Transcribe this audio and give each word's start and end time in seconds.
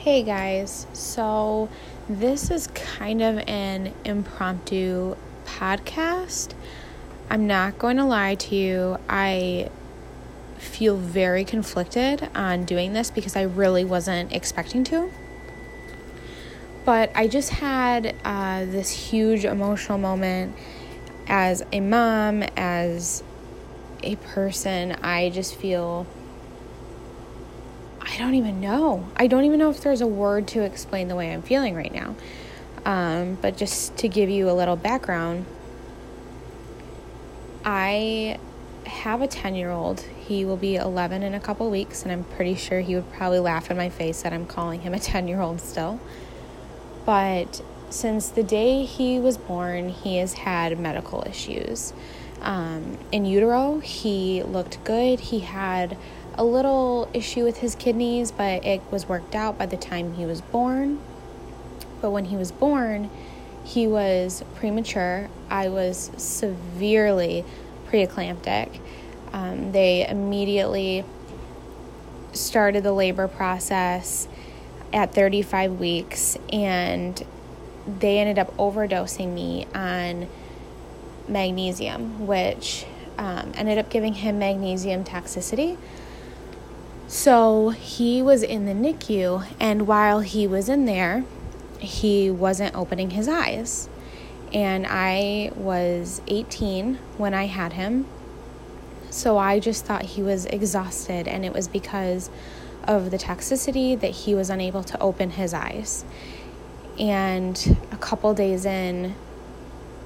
Hey 0.00 0.22
guys, 0.22 0.86
so 0.94 1.68
this 2.08 2.50
is 2.50 2.68
kind 2.68 3.20
of 3.20 3.36
an 3.46 3.92
impromptu 4.02 5.14
podcast. 5.44 6.54
I'm 7.28 7.46
not 7.46 7.78
going 7.78 7.98
to 7.98 8.06
lie 8.06 8.36
to 8.36 8.56
you. 8.56 8.96
I 9.10 9.68
feel 10.56 10.96
very 10.96 11.44
conflicted 11.44 12.30
on 12.34 12.64
doing 12.64 12.94
this 12.94 13.10
because 13.10 13.36
I 13.36 13.42
really 13.42 13.84
wasn't 13.84 14.32
expecting 14.32 14.84
to. 14.84 15.10
But 16.86 17.12
I 17.14 17.28
just 17.28 17.50
had 17.50 18.16
uh, 18.24 18.64
this 18.64 18.88
huge 18.88 19.44
emotional 19.44 19.98
moment 19.98 20.56
as 21.26 21.62
a 21.72 21.80
mom, 21.80 22.42
as 22.56 23.22
a 24.02 24.16
person. 24.16 24.92
I 25.02 25.28
just 25.28 25.56
feel 25.56 26.06
I 28.10 28.18
don't 28.18 28.34
even 28.34 28.60
know. 28.60 29.06
I 29.16 29.28
don't 29.28 29.44
even 29.44 29.60
know 29.60 29.70
if 29.70 29.82
there's 29.82 30.00
a 30.00 30.06
word 30.06 30.48
to 30.48 30.62
explain 30.62 31.06
the 31.06 31.14
way 31.14 31.32
I'm 31.32 31.42
feeling 31.42 31.76
right 31.76 31.92
now. 31.92 32.16
Um, 32.84 33.38
but 33.40 33.56
just 33.56 33.96
to 33.98 34.08
give 34.08 34.28
you 34.28 34.50
a 34.50 34.52
little 34.52 34.74
background, 34.74 35.46
I 37.64 38.38
have 38.84 39.22
a 39.22 39.28
10 39.28 39.54
year 39.54 39.70
old. 39.70 40.00
He 40.00 40.44
will 40.44 40.56
be 40.56 40.74
11 40.74 41.22
in 41.22 41.34
a 41.34 41.40
couple 41.40 41.70
weeks, 41.70 42.02
and 42.02 42.10
I'm 42.10 42.24
pretty 42.24 42.56
sure 42.56 42.80
he 42.80 42.96
would 42.96 43.12
probably 43.12 43.38
laugh 43.38 43.70
in 43.70 43.76
my 43.76 43.90
face 43.90 44.22
that 44.22 44.32
I'm 44.32 44.46
calling 44.46 44.80
him 44.80 44.92
a 44.92 44.98
10 45.00 45.28
year 45.28 45.40
old 45.40 45.60
still. 45.60 46.00
But 47.06 47.62
since 47.90 48.28
the 48.28 48.42
day 48.42 48.84
he 48.84 49.20
was 49.20 49.36
born, 49.36 49.88
he 49.88 50.16
has 50.16 50.32
had 50.32 50.78
medical 50.80 51.24
issues. 51.28 51.92
Um, 52.40 52.98
in 53.12 53.24
utero, 53.24 53.78
he 53.80 54.42
looked 54.42 54.82
good. 54.82 55.20
He 55.20 55.40
had 55.40 55.96
a 56.34 56.44
little 56.44 57.08
issue 57.12 57.44
with 57.44 57.58
his 57.58 57.74
kidneys, 57.74 58.30
but 58.32 58.64
it 58.64 58.82
was 58.90 59.08
worked 59.08 59.34
out 59.34 59.58
by 59.58 59.66
the 59.66 59.76
time 59.76 60.14
he 60.14 60.24
was 60.24 60.40
born. 60.40 61.00
But 62.00 62.10
when 62.10 62.26
he 62.26 62.36
was 62.36 62.52
born, 62.52 63.10
he 63.64 63.86
was 63.86 64.42
premature. 64.56 65.28
I 65.48 65.68
was 65.68 66.10
severely 66.16 67.44
preeclamptic. 67.88 68.80
Um, 69.32 69.72
they 69.72 70.06
immediately 70.06 71.04
started 72.32 72.82
the 72.82 72.92
labor 72.92 73.28
process 73.28 74.28
at 74.92 75.14
35 75.14 75.78
weeks, 75.78 76.36
and 76.52 77.24
they 77.86 78.18
ended 78.18 78.38
up 78.38 78.56
overdosing 78.56 79.32
me 79.32 79.66
on 79.74 80.28
magnesium, 81.28 82.26
which 82.26 82.86
um, 83.18 83.52
ended 83.54 83.78
up 83.78 83.90
giving 83.90 84.14
him 84.14 84.38
magnesium 84.38 85.04
toxicity. 85.04 85.76
So 87.10 87.70
he 87.70 88.22
was 88.22 88.44
in 88.44 88.66
the 88.66 88.72
NICU, 88.72 89.44
and 89.58 89.88
while 89.88 90.20
he 90.20 90.46
was 90.46 90.68
in 90.68 90.84
there, 90.84 91.24
he 91.80 92.30
wasn't 92.30 92.76
opening 92.76 93.10
his 93.10 93.26
eyes. 93.26 93.88
And 94.52 94.86
I 94.88 95.50
was 95.56 96.22
18 96.28 97.00
when 97.18 97.34
I 97.34 97.46
had 97.46 97.72
him. 97.72 98.06
So 99.10 99.38
I 99.38 99.58
just 99.58 99.84
thought 99.84 100.02
he 100.02 100.22
was 100.22 100.46
exhausted, 100.46 101.26
and 101.26 101.44
it 101.44 101.52
was 101.52 101.66
because 101.66 102.30
of 102.84 103.10
the 103.10 103.18
toxicity 103.18 103.98
that 103.98 104.12
he 104.12 104.36
was 104.36 104.48
unable 104.48 104.84
to 104.84 105.00
open 105.00 105.30
his 105.30 105.52
eyes. 105.52 106.04
And 106.96 107.76
a 107.90 107.96
couple 107.96 108.32
days 108.34 108.64
in, 108.64 109.16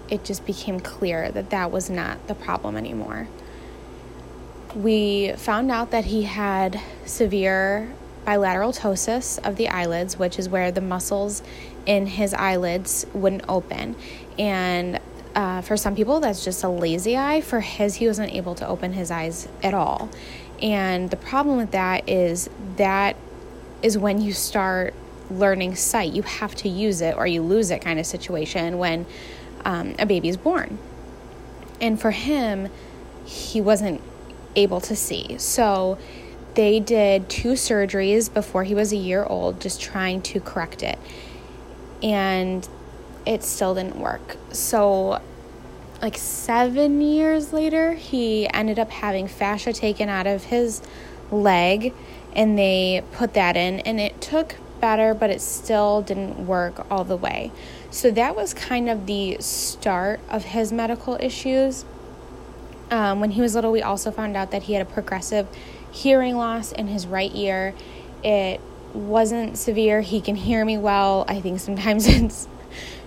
it 0.08 0.24
just 0.24 0.46
became 0.46 0.80
clear 0.80 1.30
that 1.32 1.50
that 1.50 1.70
was 1.70 1.90
not 1.90 2.28
the 2.28 2.34
problem 2.34 2.78
anymore 2.78 3.28
we 4.74 5.32
found 5.36 5.70
out 5.70 5.90
that 5.92 6.06
he 6.06 6.22
had 6.22 6.80
severe 7.04 7.92
bilateral 8.24 8.72
ptosis 8.72 9.38
of 9.46 9.56
the 9.56 9.68
eyelids, 9.68 10.18
which 10.18 10.38
is 10.38 10.48
where 10.48 10.72
the 10.72 10.80
muscles 10.80 11.42
in 11.86 12.06
his 12.06 12.32
eyelids 12.34 13.06
wouldn't 13.12 13.44
open. 13.48 13.94
And 14.38 15.00
uh, 15.34 15.60
for 15.60 15.76
some 15.76 15.94
people, 15.94 16.20
that's 16.20 16.44
just 16.44 16.64
a 16.64 16.68
lazy 16.68 17.16
eye. 17.16 17.40
For 17.40 17.60
his, 17.60 17.96
he 17.96 18.06
wasn't 18.06 18.32
able 18.32 18.54
to 18.56 18.66
open 18.66 18.92
his 18.92 19.10
eyes 19.10 19.48
at 19.62 19.74
all. 19.74 20.08
And 20.62 21.10
the 21.10 21.16
problem 21.16 21.56
with 21.56 21.72
that 21.72 22.08
is 22.08 22.48
that 22.76 23.16
is 23.82 23.98
when 23.98 24.20
you 24.20 24.32
start 24.32 24.94
learning 25.30 25.76
sight. 25.76 26.12
You 26.12 26.22
have 26.22 26.54
to 26.56 26.68
use 26.68 27.00
it 27.00 27.16
or 27.16 27.26
you 27.26 27.42
lose 27.42 27.70
it 27.70 27.80
kind 27.82 27.98
of 27.98 28.06
situation 28.06 28.78
when 28.78 29.06
um, 29.64 29.94
a 29.98 30.06
baby 30.06 30.28
is 30.28 30.36
born. 30.36 30.78
And 31.80 32.00
for 32.00 32.10
him, 32.10 32.70
he 33.24 33.60
wasn't 33.60 34.00
able 34.56 34.80
to 34.82 34.96
see. 34.96 35.36
So 35.38 35.98
they 36.54 36.80
did 36.80 37.28
two 37.28 37.52
surgeries 37.52 38.32
before 38.32 38.64
he 38.64 38.74
was 38.74 38.92
a 38.92 38.96
year 38.96 39.24
old, 39.24 39.60
just 39.60 39.80
trying 39.80 40.22
to 40.22 40.40
correct 40.40 40.82
it. 40.82 40.98
And 42.02 42.66
it 43.26 43.42
still 43.42 43.74
didn't 43.74 43.96
work. 43.96 44.36
So, 44.52 45.20
like 46.02 46.16
seven 46.16 47.00
years 47.00 47.52
later, 47.52 47.94
he 47.94 48.48
ended 48.52 48.78
up 48.78 48.90
having 48.90 49.26
fascia 49.26 49.72
taken 49.72 50.08
out 50.08 50.26
of 50.26 50.44
his 50.44 50.82
leg 51.30 51.94
and 52.34 52.58
they 52.58 53.02
put 53.12 53.34
that 53.34 53.56
in, 53.56 53.78
and 53.80 54.00
it 54.00 54.20
took 54.20 54.56
better, 54.80 55.14
but 55.14 55.30
it 55.30 55.40
still 55.40 56.02
didn't 56.02 56.46
work 56.46 56.84
all 56.90 57.04
the 57.04 57.16
way. 57.16 57.52
So, 57.90 58.10
that 58.10 58.36
was 58.36 58.52
kind 58.52 58.90
of 58.90 59.06
the 59.06 59.36
start 59.40 60.20
of 60.28 60.44
his 60.44 60.72
medical 60.72 61.16
issues. 61.20 61.84
Um, 62.94 63.18
when 63.18 63.32
he 63.32 63.40
was 63.40 63.56
little, 63.56 63.72
we 63.72 63.82
also 63.82 64.12
found 64.12 64.36
out 64.36 64.52
that 64.52 64.62
he 64.62 64.74
had 64.74 64.80
a 64.80 64.88
progressive 64.88 65.48
hearing 65.90 66.36
loss 66.36 66.70
in 66.70 66.86
his 66.86 67.08
right 67.08 67.34
ear. 67.34 67.74
It 68.22 68.60
wasn't 68.92 69.58
severe. 69.58 70.00
He 70.00 70.20
can 70.20 70.36
hear 70.36 70.64
me 70.64 70.78
well. 70.78 71.24
I 71.26 71.40
think 71.40 71.58
sometimes 71.58 72.06
it's 72.08 72.46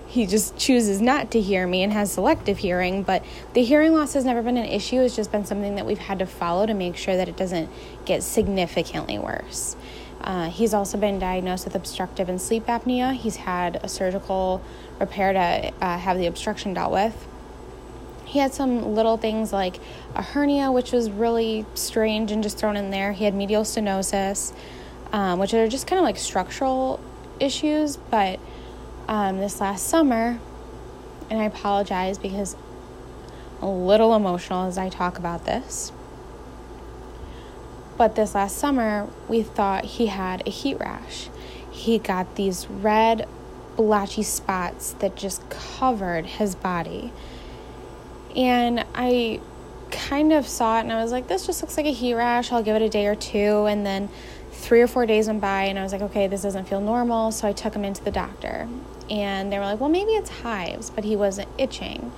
he 0.06 0.26
just 0.26 0.58
chooses 0.58 1.00
not 1.00 1.30
to 1.30 1.40
hear 1.40 1.66
me 1.66 1.82
and 1.82 1.90
has 1.94 2.12
selective 2.12 2.58
hearing. 2.58 3.02
But 3.02 3.24
the 3.54 3.62
hearing 3.62 3.94
loss 3.94 4.12
has 4.12 4.26
never 4.26 4.42
been 4.42 4.58
an 4.58 4.66
issue. 4.66 5.00
It's 5.00 5.16
just 5.16 5.32
been 5.32 5.46
something 5.46 5.76
that 5.76 5.86
we've 5.86 5.96
had 5.96 6.18
to 6.18 6.26
follow 6.26 6.66
to 6.66 6.74
make 6.74 6.98
sure 6.98 7.16
that 7.16 7.26
it 7.26 7.38
doesn't 7.38 7.70
get 8.04 8.22
significantly 8.22 9.18
worse. 9.18 9.74
Uh, 10.20 10.50
he's 10.50 10.74
also 10.74 10.98
been 10.98 11.18
diagnosed 11.18 11.64
with 11.64 11.74
obstructive 11.74 12.28
and 12.28 12.38
sleep 12.38 12.66
apnea. 12.66 13.14
He's 13.14 13.36
had 13.36 13.80
a 13.82 13.88
surgical 13.88 14.60
repair 15.00 15.32
to 15.32 15.72
uh, 15.80 15.96
have 15.96 16.18
the 16.18 16.26
obstruction 16.26 16.74
dealt 16.74 16.92
with 16.92 17.26
he 18.28 18.40
had 18.40 18.52
some 18.52 18.94
little 18.94 19.16
things 19.16 19.54
like 19.54 19.80
a 20.14 20.20
hernia, 20.22 20.70
which 20.70 20.92
was 20.92 21.10
really 21.10 21.64
strange 21.72 22.30
and 22.30 22.42
just 22.42 22.58
thrown 22.58 22.76
in 22.76 22.90
there. 22.90 23.12
He 23.12 23.24
had 23.24 23.34
meatal 23.34 23.62
stenosis, 23.62 24.52
um, 25.12 25.38
which 25.38 25.54
are 25.54 25.66
just 25.66 25.86
kind 25.86 25.98
of 25.98 26.04
like 26.04 26.18
structural 26.18 27.00
issues. 27.40 27.96
But 27.96 28.38
um, 29.08 29.38
this 29.38 29.62
last 29.62 29.86
summer, 29.86 30.38
and 31.30 31.40
I 31.40 31.44
apologize 31.44 32.18
because 32.18 32.54
I'm 33.62 33.68
a 33.68 33.86
little 33.86 34.14
emotional 34.14 34.68
as 34.68 34.76
I 34.76 34.90
talk 34.90 35.16
about 35.18 35.46
this. 35.46 35.90
But 37.96 38.14
this 38.14 38.34
last 38.34 38.58
summer, 38.58 39.08
we 39.26 39.42
thought 39.42 39.86
he 39.86 40.08
had 40.08 40.46
a 40.46 40.50
heat 40.50 40.78
rash. 40.78 41.30
He 41.70 41.98
got 41.98 42.36
these 42.36 42.68
red, 42.68 43.26
blotchy 43.76 44.22
spots 44.22 44.92
that 44.98 45.16
just 45.16 45.48
covered 45.48 46.26
his 46.26 46.54
body. 46.54 47.10
And 48.36 48.84
I 48.94 49.40
kind 49.90 50.32
of 50.32 50.46
saw 50.46 50.78
it 50.78 50.82
and 50.82 50.92
I 50.92 51.02
was 51.02 51.12
like, 51.12 51.28
this 51.28 51.46
just 51.46 51.62
looks 51.62 51.76
like 51.76 51.86
a 51.86 51.92
heat 51.92 52.14
rash. 52.14 52.52
I'll 52.52 52.62
give 52.62 52.76
it 52.76 52.82
a 52.82 52.88
day 52.88 53.06
or 53.06 53.14
two. 53.14 53.66
And 53.66 53.84
then 53.84 54.08
three 54.52 54.80
or 54.80 54.86
four 54.86 55.06
days 55.06 55.28
went 55.28 55.40
by 55.40 55.64
and 55.64 55.78
I 55.78 55.82
was 55.82 55.92
like, 55.92 56.02
okay, 56.02 56.26
this 56.26 56.42
doesn't 56.42 56.68
feel 56.68 56.80
normal. 56.80 57.32
So 57.32 57.48
I 57.48 57.52
took 57.52 57.74
him 57.74 57.84
into 57.84 58.02
the 58.02 58.10
doctor. 58.10 58.68
And 59.10 59.50
they 59.50 59.58
were 59.58 59.64
like, 59.64 59.80
well, 59.80 59.88
maybe 59.88 60.12
it's 60.12 60.30
hives, 60.30 60.90
but 60.90 61.04
he 61.04 61.16
wasn't 61.16 61.48
itching. 61.56 62.12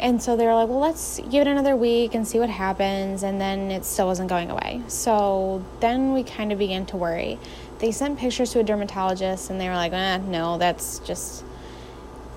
And 0.00 0.20
so 0.20 0.36
they 0.36 0.44
were 0.44 0.54
like, 0.54 0.68
well, 0.68 0.80
let's 0.80 1.20
give 1.30 1.46
it 1.46 1.46
another 1.46 1.76
week 1.76 2.14
and 2.14 2.26
see 2.26 2.40
what 2.40 2.50
happens. 2.50 3.22
And 3.22 3.40
then 3.40 3.70
it 3.70 3.84
still 3.84 4.06
wasn't 4.06 4.28
going 4.28 4.50
away. 4.50 4.82
So 4.88 5.64
then 5.80 6.12
we 6.12 6.24
kind 6.24 6.52
of 6.52 6.58
began 6.58 6.84
to 6.86 6.96
worry. 6.96 7.38
They 7.78 7.92
sent 7.92 8.18
pictures 8.18 8.50
to 8.52 8.60
a 8.60 8.64
dermatologist 8.64 9.50
and 9.50 9.60
they 9.60 9.68
were 9.68 9.74
like, 9.74 9.92
eh, 9.92 10.18
no, 10.18 10.58
that's 10.58 10.98
just 11.00 11.44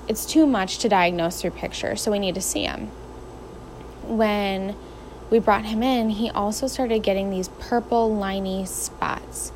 it's 0.08 0.26
too 0.26 0.46
much 0.46 0.78
to 0.80 0.90
diagnose 0.90 1.42
through 1.42 1.52
pictures, 1.52 2.02
so 2.02 2.12
we 2.12 2.20
need 2.20 2.36
to 2.36 2.42
see 2.42 2.64
him. 2.64 2.88
When 4.04 4.76
we 5.30 5.40
brought 5.40 5.66
him 5.66 5.84
in, 5.84 6.12
he 6.12 6.30
also 6.30 6.68
started 6.68 7.04
getting 7.04 7.30
these 7.30 7.50
purple, 7.60 8.10
liney 8.10 8.68
spots. 8.68 9.52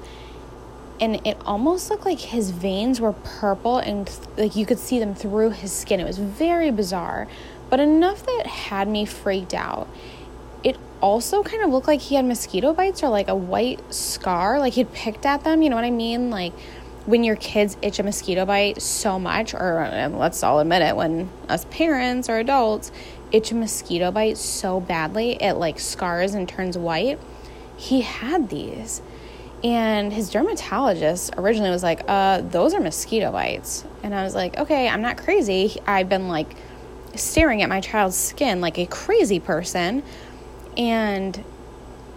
And 1.00 1.26
it 1.26 1.38
almost 1.46 1.90
looked 1.90 2.06
like 2.06 2.20
his 2.20 2.52
veins 2.52 3.02
were 3.02 3.14
purple 3.14 3.80
and 3.80 4.10
like 4.38 4.56
you 4.56 4.66
could 4.66 4.78
see 4.78 5.00
them 5.00 5.16
through 5.16 5.52
his 5.52 5.72
skin. 5.72 6.00
It 6.00 6.06
was 6.06 6.20
very 6.20 6.70
bizarre, 6.70 7.28
but 7.70 7.80
enough 7.80 8.24
that 8.26 8.46
had 8.46 8.88
me 8.88 9.06
freaked 9.06 9.54
out. 9.54 9.88
It 10.64 10.78
also 11.02 11.42
kind 11.42 11.64
of 11.64 11.72
looked 11.72 11.88
like 11.88 12.02
he 12.02 12.16
had 12.16 12.26
mosquito 12.26 12.74
bites 12.74 13.02
or 13.02 13.10
like 13.10 13.30
a 13.30 13.36
white 13.36 13.82
scar, 13.92 14.60
like 14.60 14.74
he'd 14.74 14.94
picked 14.94 15.26
at 15.26 15.44
them, 15.44 15.64
you 15.64 15.70
know 15.72 15.76
what 15.76 15.86
I 15.86 15.92
mean? 15.92 16.30
Like 16.30 16.54
when 17.06 17.24
your 17.24 17.36
kids 17.36 17.78
itch 17.82 18.00
a 18.00 18.04
mosquito 18.04 18.46
bite 18.46 18.82
so 18.82 19.18
much, 19.18 19.54
or 19.54 20.10
let's 20.14 20.44
all 20.44 20.60
admit 20.60 20.82
it, 20.82 20.96
when 20.96 21.30
us 21.50 21.66
parents 21.72 22.30
or 22.30 22.38
adults 22.38 22.92
itch 23.32 23.52
a 23.52 23.56
mosquito 23.56 24.12
bite 24.12 24.38
so 24.38 24.80
badly, 24.80 25.42
it 25.42 25.54
like 25.54 25.80
scars 25.80 26.34
and 26.34 26.48
turns 26.48 26.78
white. 26.78 27.20
He 27.78 28.02
had 28.02 28.50
these. 28.50 29.02
And 29.64 30.12
his 30.12 30.30
dermatologist 30.32 31.36
originally 31.38 31.70
was 31.70 31.84
like, 31.84 32.02
uh, 32.08 32.42
those 32.42 32.74
are 32.74 32.80
mosquito 32.80 33.32
bites. 33.32 33.86
And 34.04 34.14
I 34.14 34.24
was 34.24 34.34
like, 34.34 34.58
okay, 34.58 34.88
I'm 34.88 35.02
not 35.02 35.18
crazy. 35.18 35.78
I've 35.86 36.10
been 36.10 36.28
like 36.28 36.56
staring 37.16 37.62
at 37.62 37.70
my 37.70 37.82
child's 37.82 38.16
skin 38.16 38.62
like 38.62 38.78
a 38.78 38.86
crazy 38.86 39.40
person, 39.40 40.04
and 40.78 41.44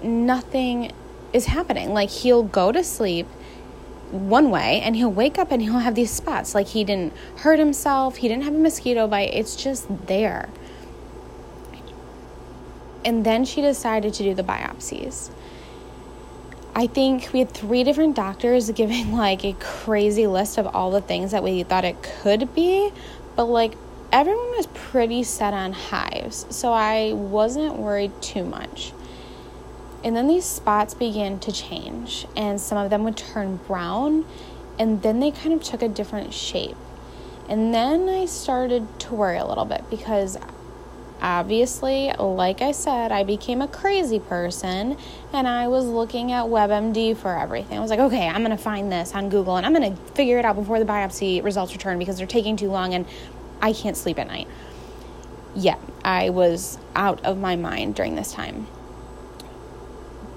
nothing 0.02 0.92
is 1.32 1.46
happening. 1.46 1.92
Like, 1.92 2.10
he'll 2.10 2.44
go 2.44 2.70
to 2.72 2.84
sleep 2.84 3.26
one 4.14 4.50
way 4.50 4.80
and 4.80 4.96
he'll 4.96 5.10
wake 5.12 5.38
up 5.38 5.50
and 5.50 5.60
he'll 5.60 5.80
have 5.80 5.94
these 5.94 6.10
spots. 6.10 6.54
Like, 6.54 6.68
he 6.68 6.84
didn't 6.84 7.12
hurt 7.38 7.58
himself, 7.58 8.16
he 8.16 8.28
didn't 8.28 8.44
have 8.44 8.54
a 8.54 8.58
mosquito 8.58 9.06
bite, 9.06 9.34
it's 9.34 9.56
just 9.56 10.06
there. 10.06 10.48
And 13.04 13.24
then 13.24 13.44
she 13.44 13.60
decided 13.60 14.14
to 14.14 14.22
do 14.22 14.34
the 14.34 14.42
biopsies. 14.42 15.30
I 16.76 16.88
think 16.88 17.30
we 17.32 17.38
had 17.38 17.50
three 17.50 17.84
different 17.84 18.16
doctors 18.16 18.70
giving 18.72 19.12
like 19.12 19.44
a 19.44 19.54
crazy 19.54 20.26
list 20.26 20.58
of 20.58 20.66
all 20.68 20.90
the 20.90 21.00
things 21.00 21.32
that 21.32 21.42
we 21.42 21.62
thought 21.62 21.84
it 21.84 22.02
could 22.02 22.54
be, 22.54 22.90
but 23.36 23.44
like 23.44 23.74
everyone 24.12 24.56
was 24.56 24.68
pretty 24.74 25.22
set 25.24 25.52
on 25.52 25.72
hives, 25.72 26.46
so 26.50 26.72
I 26.72 27.12
wasn't 27.12 27.76
worried 27.76 28.12
too 28.22 28.44
much. 28.44 28.92
And 30.04 30.14
then 30.14 30.28
these 30.28 30.44
spots 30.44 30.92
began 30.92 31.40
to 31.40 31.50
change, 31.50 32.26
and 32.36 32.60
some 32.60 32.76
of 32.76 32.90
them 32.90 33.04
would 33.04 33.16
turn 33.16 33.56
brown, 33.66 34.26
and 34.78 35.02
then 35.02 35.18
they 35.18 35.30
kind 35.30 35.54
of 35.54 35.62
took 35.62 35.80
a 35.80 35.88
different 35.88 36.34
shape. 36.34 36.76
And 37.48 37.74
then 37.74 38.08
I 38.08 38.26
started 38.26 38.86
to 39.00 39.14
worry 39.14 39.38
a 39.38 39.46
little 39.46 39.64
bit 39.64 39.84
because 39.90 40.38
obviously, 41.20 42.12
like 42.18 42.62
I 42.62 42.72
said, 42.72 43.12
I 43.12 43.22
became 43.22 43.60
a 43.60 43.68
crazy 43.68 44.18
person 44.18 44.96
and 45.32 45.46
I 45.46 45.68
was 45.68 45.84
looking 45.84 46.32
at 46.32 46.46
WebMD 46.46 47.16
for 47.16 47.38
everything. 47.38 47.76
I 47.76 47.80
was 47.80 47.90
like, 47.90 48.00
okay, 48.00 48.28
I'm 48.28 48.42
going 48.42 48.56
to 48.56 48.62
find 48.62 48.90
this 48.90 49.14
on 49.14 49.28
Google 49.28 49.56
and 49.56 49.66
I'm 49.66 49.74
going 49.74 49.94
to 49.94 50.02
figure 50.12 50.38
it 50.38 50.44
out 50.44 50.56
before 50.56 50.78
the 50.78 50.86
biopsy 50.86 51.44
results 51.44 51.72
return 51.72 51.98
because 51.98 52.16
they're 52.16 52.26
taking 52.26 52.56
too 52.56 52.70
long 52.70 52.94
and 52.94 53.06
I 53.60 53.72
can't 53.72 53.96
sleep 53.96 54.18
at 54.18 54.26
night. 54.26 54.48
Yeah, 55.54 55.76
I 56.02 56.30
was 56.30 56.78
out 56.94 57.24
of 57.24 57.38
my 57.38 57.56
mind 57.56 57.94
during 57.94 58.16
this 58.16 58.32
time. 58.32 58.66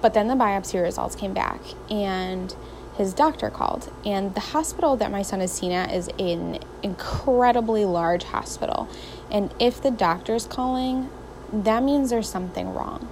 But 0.01 0.13
then 0.13 0.27
the 0.27 0.35
biopsy 0.35 0.81
results 0.81 1.15
came 1.15 1.33
back 1.33 1.59
and 1.89 2.55
his 2.97 3.13
doctor 3.13 3.49
called. 3.49 3.91
And 4.05 4.33
the 4.35 4.39
hospital 4.39 4.95
that 4.97 5.11
my 5.11 5.21
son 5.21 5.41
is 5.41 5.51
seen 5.51 5.71
at 5.71 5.94
is 5.94 6.09
an 6.19 6.59
incredibly 6.83 7.85
large 7.85 8.23
hospital. 8.23 8.89
And 9.31 9.53
if 9.59 9.81
the 9.81 9.91
doctor's 9.91 10.45
calling, 10.45 11.09
that 11.51 11.83
means 11.83 12.09
there's 12.09 12.29
something 12.29 12.73
wrong. 12.73 13.09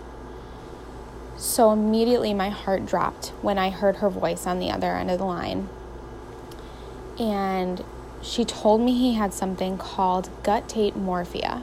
So 1.37 1.71
immediately 1.71 2.33
my 2.33 2.49
heart 2.49 2.85
dropped 2.85 3.29
when 3.41 3.57
I 3.57 3.69
heard 3.69 3.97
her 3.97 4.09
voice 4.09 4.47
on 4.47 4.59
the 4.59 4.71
other 4.71 4.95
end 4.95 5.11
of 5.11 5.19
the 5.19 5.25
line. 5.25 5.69
And 7.19 7.83
she 8.21 8.43
told 8.43 8.81
me 8.81 8.93
he 8.97 9.13
had 9.13 9.33
something 9.33 9.77
called 9.77 10.29
guttate 10.43 10.93
morphea. 10.93 11.61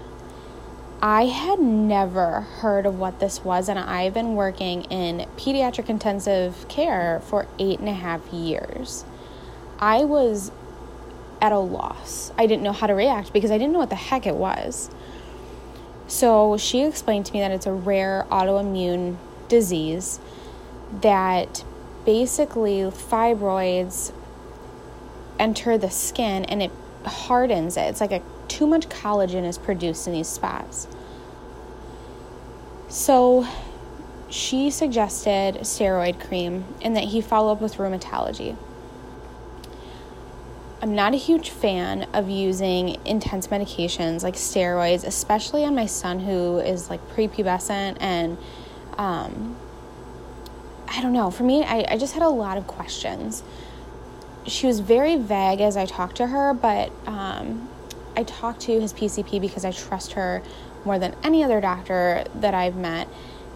I 1.05 1.25
had 1.25 1.59
never 1.59 2.43
heard 2.43 2.87
of 2.87 3.01
what 3.01 3.19
this 3.19 3.43
was, 3.43 3.69
and 3.69 3.77
I've 3.77 4.15
been 4.15 4.37
working 4.37 4.85
in 4.85 5.27
pediatric 5.37 5.89
intensive 5.89 6.69
care 6.69 7.21
for 7.25 7.49
eight 7.59 7.81
and 7.81 7.89
a 7.89 7.93
half 7.93 8.25
years. 8.33 9.05
I 9.81 10.05
was 10.05 10.53
at 11.41 11.51
a 11.51 11.59
loss. 11.59 12.31
I 12.39 12.47
didn't 12.47 12.63
know 12.63 12.71
how 12.71 12.87
to 12.87 12.95
react 12.95 13.33
because 13.33 13.51
I 13.51 13.59
didn't 13.59 13.73
know 13.73 13.81
what 13.81 13.91
the 13.91 13.97
heck 13.97 14.29
it 14.29 14.37
was. 14.37 14.91
So 16.07 16.57
she 16.57 16.85
explained 16.85 17.27
to 17.27 17.33
me 17.33 17.41
that 17.41 17.51
it's 17.51 17.67
a 17.67 17.73
rare 17.73 18.25
autoimmune 18.31 19.17
disease 19.49 20.21
that 21.01 21.65
basically 22.07 22.83
fibroids 22.83 24.13
enter 25.37 25.77
the 25.77 25.91
skin 25.91 26.45
and 26.45 26.63
it 26.63 26.71
hardens 27.05 27.77
it. 27.77 27.89
It's 27.89 28.01
like 28.01 28.13
a 28.13 28.23
too 28.63 28.67
much 28.69 28.89
collagen 28.89 29.45
is 29.45 29.59
produced 29.59 30.07
in 30.07 30.13
these 30.13 30.29
spots. 30.29 30.87
So 32.89 33.45
she 34.29 34.71
suggested 34.71 35.57
steroid 35.63 36.21
cream 36.25 36.65
and 36.81 36.95
that 36.95 37.03
he 37.03 37.21
follow 37.21 37.51
up 37.51 37.61
with 37.61 37.75
rheumatology. 37.75 38.57
I'm 40.81 40.95
not 40.95 41.13
a 41.13 41.17
huge 41.17 41.51
fan 41.51 42.05
of 42.13 42.31
using 42.31 43.05
intense 43.05 43.49
medications 43.49 44.23
like 44.23 44.35
steroids, 44.35 45.05
especially 45.05 45.65
on 45.65 45.75
my 45.75 45.87
son 45.87 46.21
who 46.21 46.59
is 46.59 46.89
like 46.89 47.01
prepubescent 47.17 47.97
and 47.99 48.39
um, 48.97 49.57
I 50.87 51.03
don't 51.03 51.13
know. 51.13 51.33
For 51.33 51.43
me, 51.43 51.65
I, 51.65 51.85
I 51.89 51.99
just 51.99 52.15
had 52.15 52.23
a 52.23 52.29
lot 52.29 52.59
of 52.59 52.69
questions. 52.69 53.43
She 54.47 54.69
was 54.69 54.79
very 54.79 55.17
vague 55.17 55.61
as 55.61 55.77
I 55.77 55.85
talked 55.85 56.19
to 56.19 56.29
her, 56.29 56.55
but 56.55 56.93
um, 57.09 57.69
I 58.17 58.25
talked 58.25 58.61
to 58.63 58.81
his 58.81 58.93
PCP 58.93 59.41
because 59.41 59.65
I 59.65 59.73
trust 59.73 60.13
her 60.13 60.43
more 60.85 60.99
than 60.99 61.15
any 61.23 61.45
other 61.45 61.61
doctor 61.61 62.25
that 62.37 62.55
I've 62.55 62.77
met. 62.77 63.09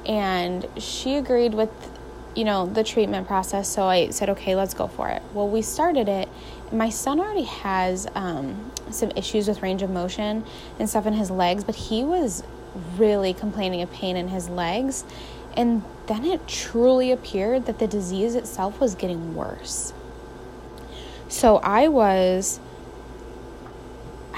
And 0.06 0.66
she 0.78 1.16
agreed 1.16 1.54
with 1.54 1.70
you 2.36 2.44
know, 2.44 2.66
the 2.66 2.84
treatment 2.84 3.26
process. 3.26 3.66
So 3.66 3.84
I 3.84 4.10
said, 4.10 4.28
okay, 4.30 4.54
let's 4.54 4.74
go 4.74 4.86
for 4.86 5.08
it. 5.08 5.22
Well, 5.32 5.48
we 5.48 5.62
started 5.62 6.06
it. 6.08 6.28
My 6.70 6.90
son 6.90 7.18
already 7.18 7.44
has 7.44 8.06
um, 8.14 8.72
some 8.90 9.10
issues 9.16 9.48
with 9.48 9.62
range 9.62 9.82
of 9.82 9.90
motion 9.90 10.44
and 10.78 10.88
stuff 10.88 11.06
in 11.06 11.14
his 11.14 11.30
legs, 11.30 11.64
but 11.64 11.74
he 11.74 12.04
was 12.04 12.42
really 12.98 13.32
complaining 13.32 13.80
of 13.80 13.90
pain 13.90 14.16
in 14.16 14.28
his 14.28 14.50
legs. 14.50 15.04
And 15.56 15.82
then 16.06 16.26
it 16.26 16.46
truly 16.46 17.10
appeared 17.10 17.64
that 17.64 17.78
the 17.78 17.86
disease 17.86 18.34
itself 18.34 18.78
was 18.78 18.94
getting 18.94 19.34
worse. 19.34 19.94
So 21.28 21.56
I 21.56 21.88
was, 21.88 22.60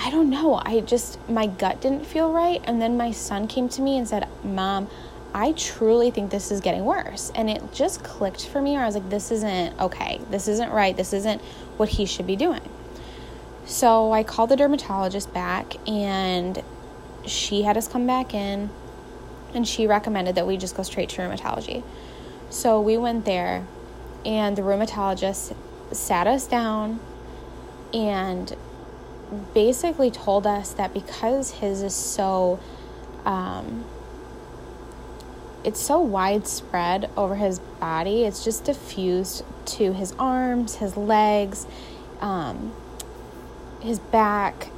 I 0.00 0.10
don't 0.10 0.30
know, 0.30 0.62
I 0.64 0.80
just, 0.80 1.18
my 1.28 1.48
gut 1.48 1.80
didn't 1.80 2.06
feel 2.06 2.32
right. 2.32 2.62
And 2.64 2.80
then 2.80 2.96
my 2.96 3.10
son 3.10 3.48
came 3.48 3.68
to 3.70 3.82
me 3.82 3.98
and 3.98 4.08
said, 4.08 4.28
Mom, 4.44 4.88
I 5.34 5.52
truly 5.52 6.10
think 6.10 6.30
this 6.30 6.50
is 6.50 6.60
getting 6.60 6.84
worse. 6.84 7.32
And 7.34 7.50
it 7.50 7.72
just 7.72 8.04
clicked 8.04 8.46
for 8.46 8.62
me, 8.62 8.76
or 8.76 8.80
I 8.80 8.86
was 8.86 8.94
like, 8.94 9.10
this 9.10 9.30
isn't 9.32 9.78
okay. 9.80 10.20
This 10.30 10.46
isn't 10.46 10.70
right. 10.70 10.96
This 10.96 11.12
isn't 11.12 11.42
what 11.76 11.88
he 11.88 12.06
should 12.06 12.26
be 12.26 12.36
doing. 12.36 12.62
So 13.66 14.12
I 14.12 14.22
called 14.22 14.50
the 14.50 14.56
dermatologist 14.56 15.34
back, 15.34 15.74
and 15.86 16.62
she 17.26 17.62
had 17.62 17.76
us 17.76 17.88
come 17.88 18.06
back 18.06 18.32
in, 18.32 18.70
and 19.52 19.66
she 19.66 19.86
recommended 19.86 20.36
that 20.36 20.46
we 20.46 20.56
just 20.56 20.76
go 20.76 20.82
straight 20.84 21.08
to 21.10 21.22
rheumatology. 21.22 21.82
So 22.50 22.80
we 22.80 22.96
went 22.96 23.24
there, 23.24 23.66
and 24.24 24.56
the 24.56 24.62
rheumatologist 24.62 25.54
sat 25.92 26.26
us 26.26 26.46
down 26.46 27.00
and 27.92 28.54
basically 29.54 30.10
told 30.10 30.46
us 30.46 30.72
that 30.72 30.94
because 30.94 31.50
his 31.52 31.82
is 31.82 31.94
so 31.94 32.58
um, 33.24 33.84
it's 35.64 35.80
so 35.80 36.00
widespread 36.00 37.10
over 37.16 37.34
his 37.34 37.58
body. 37.58 38.24
It's 38.24 38.44
just 38.44 38.64
diffused 38.64 39.44
to 39.66 39.92
his 39.92 40.12
arms, 40.18 40.76
his 40.76 40.96
legs, 40.96 41.66
um, 42.20 42.72
his 43.80 43.98
back. 43.98 44.70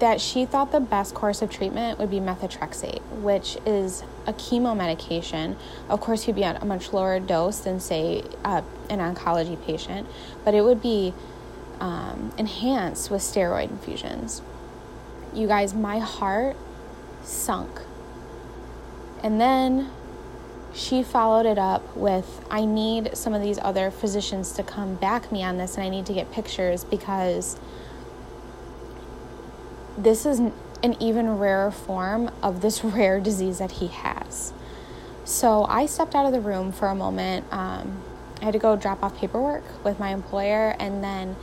That 0.00 0.20
she 0.20 0.44
thought 0.44 0.72
the 0.72 0.80
best 0.80 1.14
course 1.14 1.40
of 1.40 1.50
treatment 1.50 1.98
would 1.98 2.10
be 2.10 2.18
methotrexate, 2.18 3.00
which 3.20 3.56
is 3.64 4.02
a 4.26 4.32
chemo 4.32 4.76
medication. 4.76 5.56
Of 5.88 6.00
course, 6.00 6.24
he'd 6.24 6.34
be 6.34 6.44
at 6.44 6.62
a 6.62 6.64
much 6.64 6.92
lower 6.92 7.20
dose 7.20 7.60
than, 7.60 7.80
say, 7.80 8.22
uh, 8.44 8.62
an 8.90 8.98
oncology 8.98 9.62
patient, 9.64 10.06
but 10.44 10.52
it 10.52 10.62
would 10.62 10.82
be 10.82 11.14
um, 11.80 12.32
enhanced 12.38 13.10
with 13.10 13.22
steroid 13.22 13.70
infusions. 13.70 14.42
You 15.32 15.46
guys, 15.46 15.74
my 15.74 15.98
heart 15.98 16.56
sunk 17.22 17.80
and 19.24 19.40
then 19.40 19.90
she 20.74 21.02
followed 21.02 21.46
it 21.46 21.56
up 21.58 21.96
with 21.96 22.44
I 22.50 22.66
need 22.66 23.16
some 23.16 23.32
of 23.32 23.40
these 23.40 23.58
other 23.62 23.90
physicians 23.90 24.52
to 24.52 24.62
come 24.62 24.96
back 24.96 25.32
me 25.32 25.42
on 25.42 25.56
this 25.56 25.76
and 25.76 25.84
I 25.84 25.88
need 25.88 26.04
to 26.06 26.12
get 26.12 26.30
pictures 26.30 26.84
because 26.84 27.58
this 29.96 30.26
is 30.26 30.40
an 30.40 30.52
even 31.00 31.38
rarer 31.38 31.70
form 31.70 32.30
of 32.42 32.60
this 32.60 32.84
rare 32.84 33.18
disease 33.18 33.58
that 33.58 33.72
he 33.72 33.86
has. 33.86 34.52
So 35.24 35.64
I 35.64 35.86
stepped 35.86 36.14
out 36.14 36.26
of 36.26 36.32
the 36.32 36.40
room 36.40 36.70
for 36.70 36.88
a 36.88 36.94
moment. 36.94 37.46
Um, 37.50 38.02
I 38.42 38.46
had 38.46 38.52
to 38.52 38.58
go 38.58 38.76
drop 38.76 39.02
off 39.02 39.16
paperwork 39.16 39.64
with 39.82 39.98
my 39.98 40.10
employer, 40.10 40.76
and 40.78 41.02
then 41.02 41.36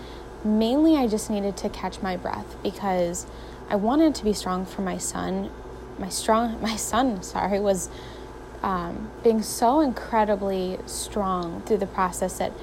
mainly 0.43 0.95
I 0.95 1.07
just 1.07 1.29
needed 1.29 1.57
to 1.57 1.69
catch 1.69 2.01
my 2.01 2.17
breath 2.17 2.55
because 2.63 3.25
I 3.69 3.75
wanted 3.75 4.15
to 4.15 4.23
be 4.23 4.33
strong 4.33 4.65
for 4.65 4.81
my 4.81 4.97
son 4.97 5.49
my 5.97 6.09
strong 6.09 6.61
my 6.61 6.75
son 6.75 7.21
sorry 7.23 7.59
was 7.59 7.89
um, 8.63 9.09
being 9.23 9.41
so 9.41 9.79
incredibly 9.79 10.77
strong 10.85 11.61
through 11.61 11.77
the 11.77 11.87
process 11.87 12.37
that 12.37 12.53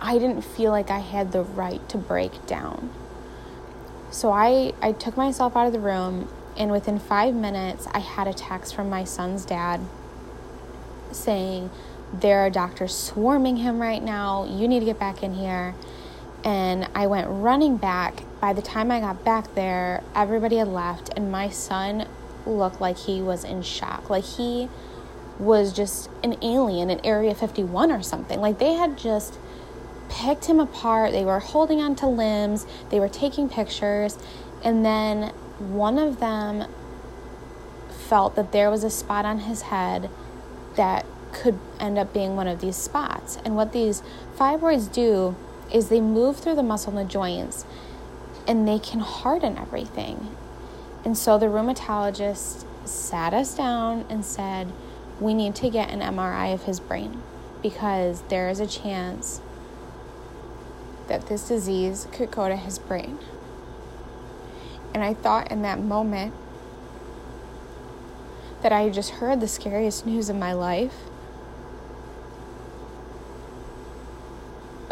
I 0.00 0.18
didn't 0.18 0.42
feel 0.42 0.70
like 0.70 0.90
I 0.90 0.98
had 0.98 1.32
the 1.32 1.42
right 1.42 1.86
to 1.88 1.98
break 1.98 2.46
down. 2.46 2.90
So 4.10 4.30
I, 4.30 4.72
I 4.82 4.92
took 4.92 5.16
myself 5.16 5.56
out 5.56 5.66
of 5.66 5.72
the 5.72 5.80
room, 5.80 6.28
and 6.56 6.70
within 6.70 6.98
five 6.98 7.34
minutes, 7.34 7.86
I 7.92 7.98
had 8.00 8.26
a 8.26 8.32
text 8.32 8.74
from 8.74 8.90
my 8.90 9.04
son's 9.04 9.44
dad 9.44 9.80
saying, 11.12 11.70
There 12.12 12.40
are 12.40 12.50
doctors 12.50 12.94
swarming 12.94 13.58
him 13.58 13.80
right 13.80 14.02
now. 14.02 14.44
You 14.44 14.68
need 14.68 14.80
to 14.80 14.86
get 14.86 14.98
back 14.98 15.22
in 15.22 15.34
here. 15.34 15.74
And 16.44 16.88
I 16.94 17.06
went 17.06 17.28
running 17.28 17.76
back. 17.76 18.22
By 18.40 18.52
the 18.52 18.62
time 18.62 18.90
I 18.90 19.00
got 19.00 19.24
back 19.24 19.54
there, 19.54 20.02
everybody 20.14 20.56
had 20.56 20.68
left, 20.68 21.10
and 21.16 21.32
my 21.32 21.48
son 21.48 22.06
looked 22.46 22.80
like 22.80 22.96
he 22.96 23.20
was 23.20 23.44
in 23.44 23.62
shock. 23.62 24.08
Like 24.08 24.24
he 24.24 24.68
was 25.38 25.72
just 25.72 26.08
an 26.22 26.36
alien 26.42 26.90
in 26.90 27.04
Area 27.04 27.34
51 27.34 27.90
or 27.90 28.02
something. 28.02 28.40
Like 28.40 28.58
they 28.58 28.74
had 28.74 28.96
just 28.96 29.38
picked 30.08 30.46
him 30.46 30.60
apart. 30.60 31.12
They 31.12 31.24
were 31.24 31.40
holding 31.40 31.80
on 31.80 31.96
to 31.96 32.06
limbs, 32.06 32.66
they 32.90 33.00
were 33.00 33.08
taking 33.08 33.48
pictures, 33.48 34.18
and 34.62 34.84
then 34.84 35.32
one 35.58 35.98
of 35.98 36.20
them 36.20 36.64
felt 37.90 38.36
that 38.36 38.52
there 38.52 38.70
was 38.70 38.84
a 38.84 38.90
spot 38.90 39.24
on 39.24 39.40
his 39.40 39.62
head 39.62 40.08
that 40.76 41.04
could 41.32 41.58
end 41.80 41.98
up 41.98 42.12
being 42.12 42.36
one 42.36 42.46
of 42.46 42.60
these 42.60 42.76
spots. 42.76 43.38
And 43.44 43.56
what 43.56 43.72
these 43.72 44.02
fibroids 44.36 44.90
do 44.90 45.36
is 45.72 45.88
they 45.88 46.00
move 46.00 46.36
through 46.36 46.54
the 46.54 46.62
muscle 46.62 46.96
and 46.96 47.08
the 47.08 47.12
joints 47.12 47.64
and 48.46 48.66
they 48.66 48.78
can 48.78 49.00
harden 49.00 49.58
everything. 49.58 50.36
And 51.04 51.16
so 51.16 51.38
the 51.38 51.46
rheumatologist 51.46 52.64
sat 52.84 53.34
us 53.34 53.54
down 53.54 54.04
and 54.08 54.24
said, 54.24 54.72
We 55.20 55.34
need 55.34 55.54
to 55.56 55.70
get 55.70 55.90
an 55.90 56.00
MRI 56.00 56.52
of 56.54 56.64
his 56.64 56.80
brain 56.80 57.22
because 57.62 58.22
there 58.28 58.48
is 58.48 58.60
a 58.60 58.66
chance 58.66 59.40
that 61.08 61.28
this 61.28 61.48
disease 61.48 62.06
could 62.12 62.30
go 62.30 62.48
to 62.48 62.56
his 62.56 62.78
brain. 62.78 63.18
And 64.94 65.04
I 65.04 65.14
thought 65.14 65.50
in 65.50 65.62
that 65.62 65.78
moment 65.78 66.34
that 68.62 68.72
I 68.72 68.88
just 68.88 69.10
heard 69.10 69.40
the 69.40 69.48
scariest 69.48 70.06
news 70.06 70.28
of 70.28 70.36
my 70.36 70.52
life. 70.52 70.94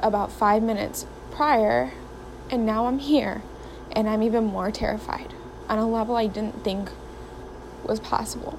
About 0.04 0.30
five 0.30 0.62
minutes 0.62 1.04
prior, 1.32 1.92
and 2.49 2.64
now 2.64 2.87
I'm 2.87 3.00
here, 3.00 3.42
and 3.90 4.08
I'm 4.08 4.23
even 4.23 4.44
more 4.44 4.70
terrified 4.70 5.34
on 5.68 5.78
a 5.78 5.88
level 5.88 6.14
I 6.14 6.28
didn't 6.28 6.62
think 6.62 6.90
was 7.84 7.99
possible. 7.99 8.56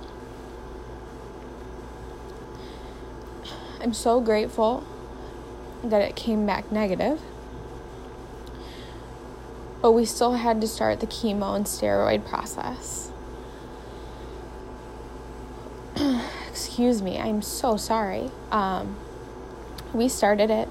I'm 3.80 3.94
so 3.94 4.20
grateful 4.20 4.84
that 5.82 6.02
it 6.02 6.18
came 6.18 6.46
back 6.46 6.70
negative 6.70 7.22
but 9.86 9.92
we 9.92 10.04
still 10.04 10.34
had 10.34 10.60
to 10.60 10.68
start 10.68 11.00
the 11.00 11.06
chemo 11.06 11.56
and 11.56 11.68
steroid 11.68 12.28
process. 12.28 13.12
Excuse 16.50 17.04
me, 17.04 17.20
I'm 17.20 17.44
so 17.44 17.78
sorry. 17.78 18.32
Um, 18.50 18.98
we 19.94 20.10
started 20.10 20.50
it. 20.50 20.70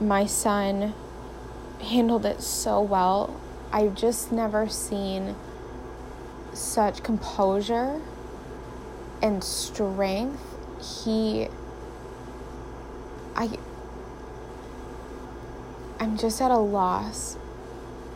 My 0.00 0.26
son 0.26 0.94
handled 1.80 2.26
it 2.26 2.42
so 2.42 2.80
well. 2.80 3.40
I've 3.72 3.94
just 3.94 4.32
never 4.32 4.68
seen 4.68 5.36
such 6.52 7.02
composure 7.02 8.00
and 9.22 9.42
strength. 9.42 10.42
He 11.04 11.48
I 13.36 13.58
I'm 15.98 16.16
just 16.16 16.40
at 16.40 16.50
a 16.50 16.58
loss 16.58 17.36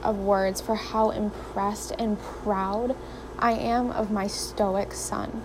of 0.03 0.19
words 0.19 0.61
for 0.61 0.75
how 0.75 1.11
impressed 1.11 1.93
and 1.99 2.19
proud 2.21 2.95
I 3.39 3.53
am 3.53 3.91
of 3.91 4.11
my 4.11 4.27
stoic 4.27 4.93
son. 4.93 5.43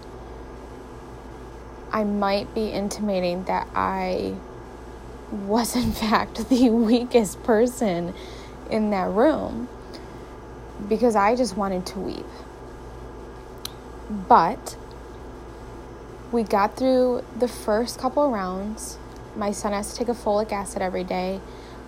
I 1.92 2.04
might 2.04 2.54
be 2.54 2.70
intimating 2.70 3.44
that 3.46 3.68
I 3.76 4.36
was, 5.34 5.76
in 5.76 5.92
fact, 5.92 6.50
the 6.50 6.70
weakest 6.70 7.44
person 7.44 8.14
in 8.70 8.92
that 8.92 9.10
room 9.10 9.68
because 10.88 11.16
I 11.16 11.36
just 11.36 11.58
wanted 11.58 11.86
to 11.88 12.00
weep. 12.00 12.26
But 14.10 14.78
we 16.32 16.44
got 16.44 16.76
through 16.76 17.24
the 17.38 17.48
first 17.48 18.00
couple 18.00 18.30
rounds. 18.32 18.98
My 19.36 19.52
son 19.52 19.74
has 19.74 19.92
to 19.92 19.98
take 19.98 20.10
a 20.10 20.14
folic 20.14 20.52
acid 20.52 20.82
every 20.82 21.04
day 21.04 21.40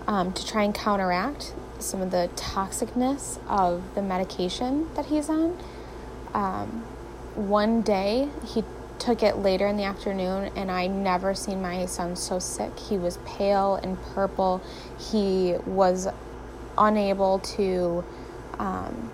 um, 0.08 0.32
to 0.34 0.46
try 0.46 0.64
and 0.64 0.74
counteract 0.74 1.54
some 1.80 2.02
of 2.02 2.12
the 2.12 2.30
toxicness 2.36 3.40
of 3.48 3.84
the 3.96 4.02
medication 4.02 4.90
that 4.96 5.08
he's 5.08 5.30
on. 5.30 5.58
Um, 6.34 6.84
one 7.36 7.82
day 7.82 8.30
he 8.46 8.64
took 9.00 9.24
it 9.24 9.38
later 9.38 9.68
in 9.68 9.78
the 9.78 9.84
afternoon 9.84 10.52
and 10.56 10.72
I 10.72 10.88
never 10.88 11.34
seen 11.34 11.62
my 11.62 11.86
son 11.86 12.16
so 12.16 12.40
sick. 12.40 12.78
He 12.80 12.98
was 12.98 13.18
pale 13.25 13.75
and 13.75 14.02
purple. 14.14 14.62
He 14.98 15.56
was 15.66 16.08
unable 16.78 17.40
to 17.40 18.04
um, 18.60 19.12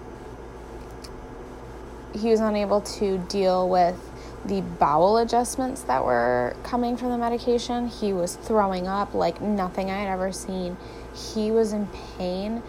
he 2.14 2.30
was 2.30 2.40
unable 2.40 2.82
to 2.82 3.18
deal 3.18 3.70
with 3.70 3.98
the 4.46 4.62
bowel 4.62 5.18
adjustments 5.18 5.84
that 5.84 6.04
were 6.04 6.56
coming 6.64 6.98
from 6.98 7.10
the 7.10 7.18
medication. 7.18 7.88
He 7.88 8.12
was 8.12 8.36
throwing 8.36 8.88
up 8.88 9.14
like 9.14 9.42
nothing 9.42 9.90
I 9.90 10.00
had 10.00 10.10
ever 10.10 10.32
seen 10.32 10.78
he 11.14 11.52
was 11.52 11.74
in 11.74 11.88
pain. 12.18 12.64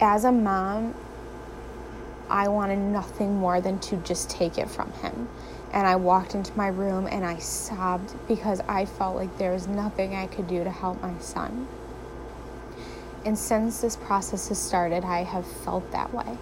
As 0.00 0.24
a 0.24 0.32
mom, 0.32 0.94
I 2.30 2.48
wanted 2.48 2.78
nothing 2.78 3.36
more 3.36 3.60
than 3.60 3.78
to 3.80 3.96
just 3.96 4.30
take 4.30 4.58
it 4.58 4.68
from 4.70 4.92
him. 4.94 5.28
And 5.72 5.86
I 5.86 5.96
walked 5.96 6.34
into 6.34 6.56
my 6.56 6.68
room 6.68 7.06
and 7.06 7.24
I 7.24 7.38
sobbed 7.38 8.14
because 8.26 8.60
I 8.68 8.86
felt 8.86 9.16
like 9.16 9.36
there 9.38 9.52
was 9.52 9.66
nothing 9.66 10.14
I 10.14 10.26
could 10.26 10.48
do 10.48 10.64
to 10.64 10.70
help 10.70 11.00
my 11.02 11.16
son. 11.18 11.68
And 13.24 13.38
since 13.38 13.80
this 13.80 13.96
process 13.96 14.48
has 14.48 14.58
started, 14.58 15.04
I 15.04 15.24
have 15.24 15.46
felt 15.46 15.90
that 15.92 16.12
way. 16.14 16.38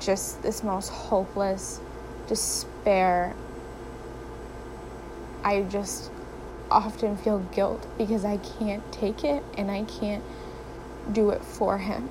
Just 0.00 0.42
this 0.42 0.62
most 0.62 0.88
hopeless 0.88 1.80
despair. 2.26 3.34
I 5.44 5.62
just 5.62 6.10
often 6.70 7.16
feel 7.16 7.40
guilt 7.52 7.86
because 7.98 8.24
I 8.24 8.38
can't 8.38 8.90
take 8.92 9.24
it 9.24 9.42
and 9.56 9.70
I 9.70 9.84
can't 9.84 10.24
do 11.12 11.30
it 11.30 11.44
for 11.44 11.78
him. 11.78 12.08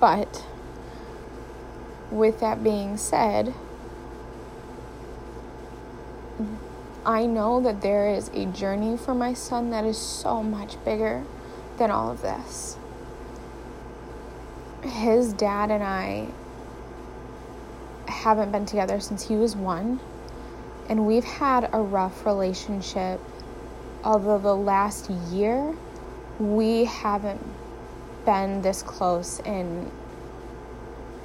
But 0.00 0.44
with 2.10 2.40
that 2.40 2.64
being 2.64 2.96
said, 2.96 3.54
I 7.04 7.26
know 7.26 7.60
that 7.60 7.82
there 7.82 8.08
is 8.08 8.30
a 8.34 8.46
journey 8.46 8.96
for 8.96 9.14
my 9.14 9.32
son 9.32 9.70
that 9.70 9.84
is 9.84 9.96
so 9.96 10.42
much 10.42 10.82
bigger 10.84 11.24
than 11.78 11.90
all 11.90 12.10
of 12.10 12.22
this. 12.22 12.76
His 14.82 15.32
dad 15.32 15.70
and 15.70 15.82
I 15.82 16.28
haven't 18.06 18.52
been 18.52 18.66
together 18.66 19.00
since 19.00 19.28
he 19.28 19.36
was 19.36 19.54
one 19.54 20.00
and 20.88 21.06
we've 21.06 21.24
had 21.24 21.68
a 21.72 21.80
rough 21.80 22.24
relationship. 22.24 23.20
Although 24.04 24.38
the 24.38 24.54
last 24.54 25.10
year, 25.10 25.74
we 26.38 26.84
haven't 26.84 27.40
been 28.24 28.62
this 28.62 28.82
close 28.82 29.40
in, 29.40 29.90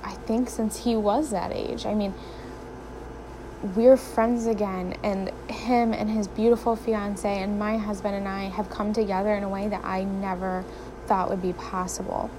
I 0.03 0.13
think, 0.13 0.49
since 0.49 0.83
he 0.83 0.95
was 0.95 1.29
that 1.31 1.51
age. 1.51 1.85
I 1.85 1.93
mean, 1.93 2.13
we're 3.63 3.97
friends 3.97 4.47
again, 4.47 4.95
and 5.03 5.29
him 5.49 5.93
and 5.93 6.09
his 6.09 6.27
beautiful 6.27 6.75
fiance, 6.75 7.29
and 7.29 7.59
my 7.59 7.77
husband 7.77 8.15
and 8.15 8.27
I 8.27 8.45
have 8.45 8.69
come 8.69 8.91
together 8.91 9.33
in 9.35 9.43
a 9.43 9.49
way 9.49 9.67
that 9.67 9.85
I 9.85 10.03
never 10.03 10.65
thought 11.05 11.29
would 11.29 11.41
be 11.41 11.53
possible. 11.53 12.31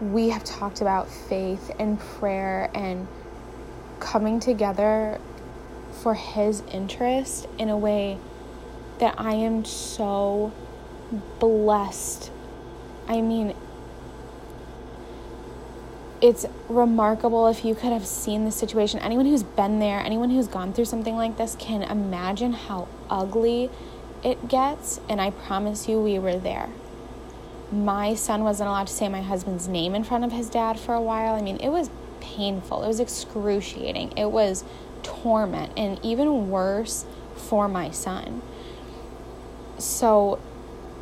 We 0.00 0.28
have 0.28 0.44
talked 0.44 0.82
about 0.82 1.08
faith 1.08 1.70
and 1.78 1.98
prayer 1.98 2.70
and 2.74 3.08
coming 4.00 4.40
together 4.40 5.18
for 6.02 6.14
his 6.14 6.62
interest 6.70 7.48
in 7.58 7.70
a 7.70 7.78
way 7.78 8.18
that 8.98 9.14
I 9.18 9.32
am 9.34 9.64
so 9.64 10.52
blessed. 11.38 12.30
I 13.08 13.22
mean, 13.22 13.54
it's 16.20 16.46
remarkable 16.68 17.46
if 17.48 17.64
you 17.64 17.74
could 17.74 17.92
have 17.92 18.06
seen 18.06 18.44
the 18.44 18.50
situation. 18.50 19.00
Anyone 19.00 19.26
who's 19.26 19.42
been 19.42 19.78
there, 19.78 20.00
anyone 20.00 20.30
who's 20.30 20.48
gone 20.48 20.72
through 20.72 20.86
something 20.86 21.16
like 21.16 21.36
this 21.36 21.56
can 21.58 21.82
imagine 21.82 22.52
how 22.52 22.88
ugly 23.10 23.70
it 24.24 24.48
gets. 24.48 25.00
And 25.08 25.20
I 25.20 25.30
promise 25.30 25.88
you, 25.88 26.00
we 26.00 26.18
were 26.18 26.38
there. 26.38 26.68
My 27.70 28.14
son 28.14 28.44
wasn't 28.44 28.68
allowed 28.68 28.86
to 28.86 28.92
say 28.92 29.08
my 29.08 29.22
husband's 29.22 29.68
name 29.68 29.94
in 29.94 30.04
front 30.04 30.24
of 30.24 30.32
his 30.32 30.48
dad 30.48 30.78
for 30.78 30.94
a 30.94 31.00
while. 31.00 31.34
I 31.34 31.42
mean, 31.42 31.56
it 31.58 31.68
was 31.68 31.90
painful. 32.20 32.84
It 32.84 32.88
was 32.88 33.00
excruciating. 33.00 34.16
It 34.16 34.30
was 34.30 34.64
torment 35.02 35.72
and 35.76 35.98
even 36.02 36.50
worse 36.50 37.04
for 37.34 37.68
my 37.68 37.90
son. 37.90 38.40
So 39.78 40.38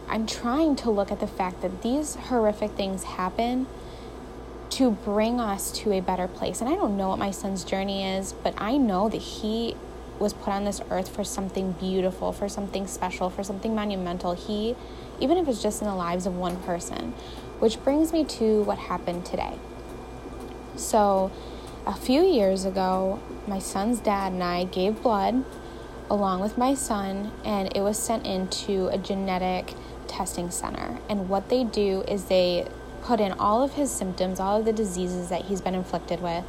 I'm 0.09 0.27
trying 0.27 0.75
to 0.77 0.91
look 0.91 1.13
at 1.13 1.21
the 1.21 1.27
fact 1.27 1.63
that 1.63 1.83
these 1.83 2.17
horrific 2.17 2.73
things 2.73 3.05
happen 3.05 3.67
to 4.75 4.91
bring 4.91 5.41
us 5.41 5.71
to 5.71 5.93
a 5.93 6.01
better 6.01 6.27
place. 6.27 6.61
And 6.61 6.69
I 6.69 6.75
don't 6.75 6.97
know 6.97 7.09
what 7.09 7.19
my 7.19 7.31
son's 7.31 7.63
journey 7.63 8.05
is, 8.05 8.33
but 8.33 8.55
I 8.59 8.77
know 8.77 9.09
that 9.09 9.21
he 9.21 9.77
was 10.19 10.33
put 10.33 10.49
on 10.49 10.65
this 10.65 10.81
earth 10.91 11.09
for 11.15 11.23
something 11.23 11.73
beautiful, 11.73 12.33
for 12.33 12.49
something 12.49 12.89
special, 12.89 13.31
for 13.31 13.45
something 13.45 13.73
monumental. 13.73 14.35
He, 14.35 14.75
even 15.21 15.37
if 15.39 15.47
it's 15.47 15.63
just 15.63 15.81
in 15.81 15.87
the 15.87 15.95
lives 15.95 16.27
of 16.27 16.37
one 16.37 16.57
person, 16.63 17.13
which 17.61 17.83
brings 17.85 18.13
me 18.13 18.25
to 18.25 18.63
what 18.65 18.79
happened 18.79 19.25
today. 19.25 19.59
So, 20.75 21.31
a 21.87 21.95
few 21.95 22.23
years 22.23 22.65
ago, 22.65 23.21
my 23.47 23.61
son's 23.61 24.01
dad 24.01 24.33
and 24.33 24.43
I 24.43 24.65
gave 24.65 25.03
blood 25.03 25.45
along 26.11 26.41
with 26.41 26.59
my 26.59 26.75
son, 26.75 27.31
and 27.45 27.75
it 27.77 27.81
was 27.81 27.97
sent 27.97 28.27
into 28.27 28.89
a 28.89 28.99
genetic 28.99 29.75
testing 30.09 30.51
center. 30.51 30.99
And 31.09 31.29
what 31.29 31.49
they 31.49 31.63
do 31.63 32.03
is 32.09 32.25
they 32.25 32.67
put 33.05 33.21
in 33.21 33.33
all 33.33 33.63
of 33.63 33.75
his 33.75 33.91
symptoms, 33.91 34.41
all 34.41 34.59
of 34.59 34.65
the 34.65 34.73
diseases 34.73 35.29
that 35.29 35.43
he's 35.43 35.61
been 35.61 35.75
inflicted 35.75 36.23
with, 36.23 36.45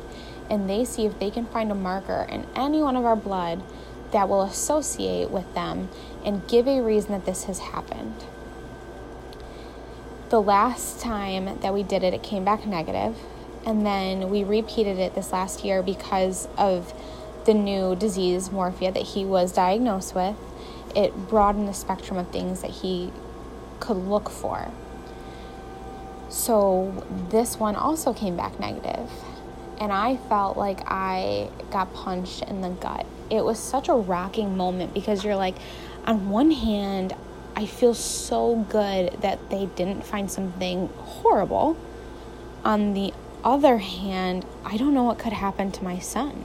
and 0.50 0.69
they 0.69 0.85
see 0.85 1.05
if 1.05 1.19
they 1.19 1.29
can 1.29 1.45
find 1.45 1.71
a 1.71 1.75
marker 1.75 2.25
in 2.29 2.45
any 2.55 2.81
one 2.81 2.95
of 2.95 3.05
our 3.05 3.15
blood 3.15 3.62
that 4.12 4.29
will 4.29 4.43
associate 4.43 5.29
with 5.29 5.53
them 5.53 5.89
and 6.24 6.47
give 6.47 6.67
a 6.67 6.81
reason 6.81 7.12
that 7.12 7.25
this 7.25 7.43
has 7.43 7.59
happened. 7.59 8.24
The 10.29 10.41
last 10.41 11.01
time 11.01 11.59
that 11.59 11.74
we 11.74 11.83
did 11.83 12.03
it, 12.03 12.13
it 12.13 12.24
came 12.24 12.45
back 12.45 12.65
negative, 12.65 13.17
and 13.65 13.85
then 13.85 14.29
we 14.29 14.43
repeated 14.43 14.97
it 14.97 15.13
this 15.13 15.31
last 15.33 15.65
year 15.65 15.83
because 15.83 16.47
of 16.57 16.93
the 17.45 17.53
new 17.53 17.95
disease, 17.95 18.50
morphea, 18.50 18.93
that 18.93 19.03
he 19.03 19.25
was 19.25 19.51
diagnosed 19.51 20.15
with. 20.15 20.35
It 20.95 21.13
broadened 21.27 21.67
the 21.67 21.74
spectrum 21.74 22.17
of 22.17 22.29
things 22.29 22.62
that 22.62 22.71
he 22.71 23.12
could 23.79 23.97
look 23.97 24.29
for. 24.29 24.71
So 26.36 26.94
this 27.30 27.58
one 27.58 27.77
also 27.77 28.13
came 28.13 28.36
back 28.36 28.60
negative, 28.60 29.10
and 29.80 29.89
I 29.89 30.18
felt 30.18 30.58
like 30.58 30.82
I 30.86 31.50
got 31.72 31.94
punched 31.94 32.44
in 32.44 32.60
the 32.60 32.72
gut. 32.72 33.06
It 33.30 33.46
was 33.46 33.58
such 33.58 33.88
a 33.88 33.94
rocking 33.94 34.58
moment 34.58 34.94
because 34.94 35.24
you're 35.24 35.38
like, 35.38 35.56
on 36.06 36.30
one 36.30 36.51
hand, 36.51 37.15
I 37.56 37.65
feel 37.65 37.94
so 37.94 38.65
good 38.70 39.13
that 39.22 39.50
they 39.50 39.68
didn't 39.77 40.06
find 40.06 40.30
something 40.30 40.89
horrible. 40.98 41.77
On 42.65 42.94
the 42.94 43.13
other 43.46 43.77
hand, 43.77 44.46
I 44.65 44.75
don't 44.75 44.94
know 44.94 45.04
what 45.04 45.18
could 45.18 45.34
happen 45.34 45.72
to 45.72 45.84
my 45.86 46.00
son. 46.00 46.44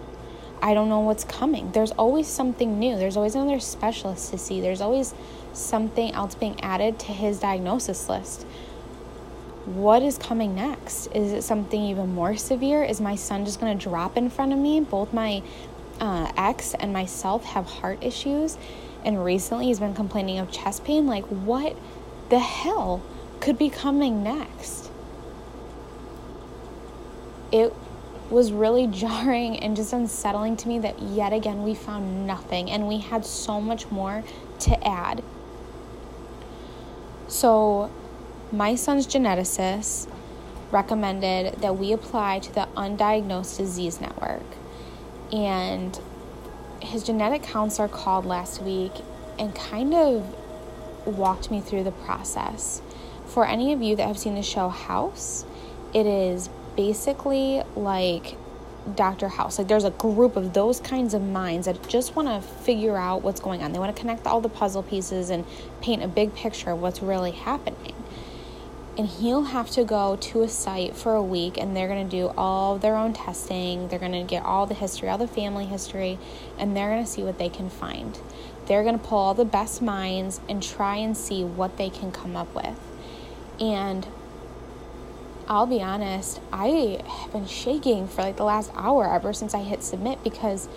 I 0.62 0.72
don't 0.72 0.88
know 0.88 1.00
what's 1.00 1.24
coming. 1.24 1.72
There's 1.72 1.90
always 1.92 2.28
something 2.28 2.78
new. 2.78 2.96
There's 2.96 3.16
always 3.16 3.34
another 3.34 3.58
specialist 3.58 4.30
to 4.30 4.38
see. 4.38 4.60
There's 4.60 4.80
always 4.80 5.14
something 5.52 6.12
else 6.12 6.36
being 6.36 6.60
added 6.60 7.00
to 7.00 7.12
his 7.12 7.40
diagnosis 7.40 8.08
list 8.08 8.46
what 9.74 10.02
is 10.02 10.18
coming 10.18 10.56
next? 10.56 11.06
Is 11.14 11.32
it 11.32 11.42
something 11.42 11.80
even 11.80 12.12
more 12.12 12.36
severe? 12.36 12.82
Is 12.82 13.00
my 13.00 13.14
son 13.14 13.44
just 13.44 13.60
going 13.60 13.76
to 13.76 13.82
drop 13.82 14.16
in 14.16 14.28
front 14.28 14.52
of 14.52 14.58
me? 14.58 14.80
Both 14.80 15.12
my 15.12 15.42
uh, 16.00 16.32
ex 16.36 16.74
and 16.74 16.92
myself 16.92 17.44
have 17.44 17.66
heart 17.66 18.02
issues, 18.02 18.58
and 19.04 19.24
recently 19.24 19.66
he's 19.66 19.78
been 19.78 19.94
complaining 19.94 20.38
of 20.38 20.50
chest 20.50 20.84
pain. 20.84 21.06
Like, 21.06 21.24
what 21.26 21.76
the 22.30 22.40
hell 22.40 23.02
could 23.38 23.58
be 23.58 23.70
coming 23.70 24.24
next? 24.24 24.90
It 27.52 27.72
was 28.28 28.50
really 28.50 28.86
jarring 28.88 29.56
and 29.56 29.76
just 29.76 29.92
unsettling 29.92 30.56
to 30.56 30.68
me 30.68 30.80
that 30.80 31.00
yet 31.00 31.32
again 31.32 31.62
we 31.62 31.74
found 31.74 32.26
nothing 32.26 32.70
and 32.70 32.88
we 32.88 32.98
had 32.98 33.24
so 33.24 33.60
much 33.60 33.88
more 33.90 34.24
to 34.60 34.86
add. 34.88 35.22
So, 37.28 37.90
my 38.52 38.74
son's 38.74 39.06
geneticist 39.06 40.08
recommended 40.72 41.54
that 41.60 41.76
we 41.78 41.92
apply 41.92 42.40
to 42.40 42.52
the 42.52 42.68
Undiagnosed 42.76 43.56
Disease 43.56 44.00
Network. 44.00 44.42
And 45.32 45.98
his 46.80 47.04
genetic 47.04 47.42
counselor 47.42 47.86
called 47.86 48.26
last 48.26 48.60
week 48.60 48.92
and 49.38 49.54
kind 49.54 49.94
of 49.94 50.34
walked 51.06 51.50
me 51.50 51.60
through 51.60 51.84
the 51.84 51.92
process. 51.92 52.82
For 53.26 53.46
any 53.46 53.72
of 53.72 53.82
you 53.82 53.94
that 53.96 54.06
have 54.06 54.18
seen 54.18 54.34
the 54.34 54.42
show 54.42 54.68
House, 54.68 55.44
it 55.94 56.06
is 56.06 56.48
basically 56.76 57.62
like 57.76 58.36
Dr. 58.96 59.28
House. 59.28 59.58
Like 59.58 59.68
there's 59.68 59.84
a 59.84 59.90
group 59.90 60.34
of 60.34 60.52
those 60.52 60.80
kinds 60.80 61.14
of 61.14 61.22
minds 61.22 61.66
that 61.66 61.88
just 61.88 62.16
want 62.16 62.26
to 62.26 62.40
figure 62.40 62.96
out 62.96 63.22
what's 63.22 63.40
going 63.40 63.62
on. 63.62 63.72
They 63.72 63.78
want 63.78 63.94
to 63.94 64.00
connect 64.00 64.26
all 64.26 64.40
the 64.40 64.48
puzzle 64.48 64.82
pieces 64.82 65.30
and 65.30 65.44
paint 65.80 66.02
a 66.02 66.08
big 66.08 66.34
picture 66.34 66.70
of 66.70 66.80
what's 66.80 67.00
really 67.00 67.32
happening 67.32 67.99
and 68.98 69.06
he'll 69.06 69.44
have 69.44 69.70
to 69.70 69.84
go 69.84 70.16
to 70.16 70.42
a 70.42 70.48
site 70.48 70.96
for 70.96 71.14
a 71.14 71.22
week 71.22 71.56
and 71.56 71.76
they're 71.76 71.88
going 71.88 72.08
to 72.08 72.10
do 72.10 72.32
all 72.36 72.78
their 72.78 72.96
own 72.96 73.12
testing. 73.12 73.88
They're 73.88 73.98
going 73.98 74.12
to 74.12 74.24
get 74.24 74.44
all 74.44 74.66
the 74.66 74.74
history, 74.74 75.08
all 75.08 75.18
the 75.18 75.28
family 75.28 75.66
history, 75.66 76.18
and 76.58 76.76
they're 76.76 76.90
going 76.90 77.04
to 77.04 77.10
see 77.10 77.22
what 77.22 77.38
they 77.38 77.48
can 77.48 77.70
find. 77.70 78.18
They're 78.66 78.82
going 78.82 78.98
to 78.98 79.04
pull 79.04 79.18
all 79.18 79.34
the 79.34 79.44
best 79.44 79.80
minds 79.80 80.40
and 80.48 80.62
try 80.62 80.96
and 80.96 81.16
see 81.16 81.44
what 81.44 81.76
they 81.76 81.90
can 81.90 82.12
come 82.12 82.36
up 82.36 82.54
with. 82.54 82.78
And 83.58 84.06
I'll 85.48 85.66
be 85.66 85.82
honest, 85.82 86.40
I 86.52 87.02
have 87.06 87.32
been 87.32 87.46
shaking 87.46 88.06
for 88.06 88.22
like 88.22 88.36
the 88.36 88.44
last 88.44 88.70
hour 88.74 89.12
ever 89.12 89.32
since 89.32 89.54
I 89.54 89.62
hit 89.62 89.82
submit 89.82 90.22
because 90.22 90.68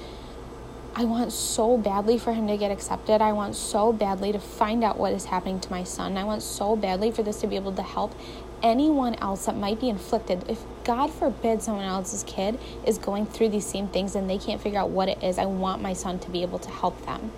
I 0.95 1.05
want 1.05 1.31
so 1.31 1.75
badly 1.75 2.19
for 2.19 2.33
him 2.33 2.47
to 2.47 2.55
get 2.55 2.71
accepted. 2.71 3.19
I 3.19 3.31
want 3.31 3.55
so 3.55 3.91
badly 3.91 4.31
to 4.31 4.39
find 4.39 4.83
out 4.83 4.99
what 4.99 5.11
is 5.11 5.25
happening 5.25 5.59
to 5.61 5.71
my 5.71 5.83
son. 5.83 6.17
I 6.17 6.23
want 6.23 6.43
so 6.43 6.75
badly 6.75 7.09
for 7.09 7.23
this 7.23 7.41
to 7.41 7.47
be 7.47 7.55
able 7.55 7.73
to 7.73 7.81
help 7.81 8.13
anyone 8.61 9.15
else 9.15 9.47
that 9.47 9.57
might 9.57 9.81
be 9.81 9.89
inflicted. 9.89 10.47
If 10.47 10.63
God 10.83 11.11
forbid 11.11 11.63
someone 11.63 11.85
else's 11.85 12.23
kid 12.23 12.59
is 12.85 12.99
going 12.99 13.25
through 13.25 13.49
these 13.49 13.65
same 13.65 13.87
things 13.87 14.15
and 14.15 14.29
they 14.29 14.37
can't 14.37 14.61
figure 14.61 14.79
out 14.79 14.91
what 14.91 15.09
it 15.09 15.23
is, 15.23 15.39
I 15.39 15.45
want 15.45 15.81
my 15.81 15.93
son 15.93 16.19
to 16.19 16.29
be 16.29 16.43
able 16.43 16.59
to 16.59 16.69
help 16.69 17.03
them. 17.07 17.31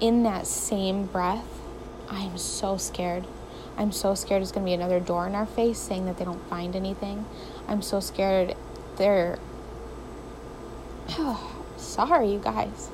In 0.00 0.22
that 0.22 0.46
same 0.46 1.04
breath, 1.04 1.46
I 2.08 2.22
am 2.22 2.38
so 2.38 2.78
scared. 2.78 3.26
I'm 3.76 3.92
so 3.92 4.14
scared 4.14 4.40
it's 4.40 4.50
going 4.50 4.64
to 4.64 4.70
be 4.70 4.74
another 4.74 4.98
door 4.98 5.26
in 5.26 5.34
our 5.34 5.46
face 5.46 5.78
saying 5.78 6.06
that 6.06 6.16
they 6.16 6.24
don't 6.24 6.48
find 6.48 6.74
anything. 6.74 7.26
I'm 7.68 7.82
so 7.82 8.00
scared 8.00 8.56
they're. 8.96 9.38
sorry, 11.82 12.32
you 12.32 12.38
guys. 12.38 12.90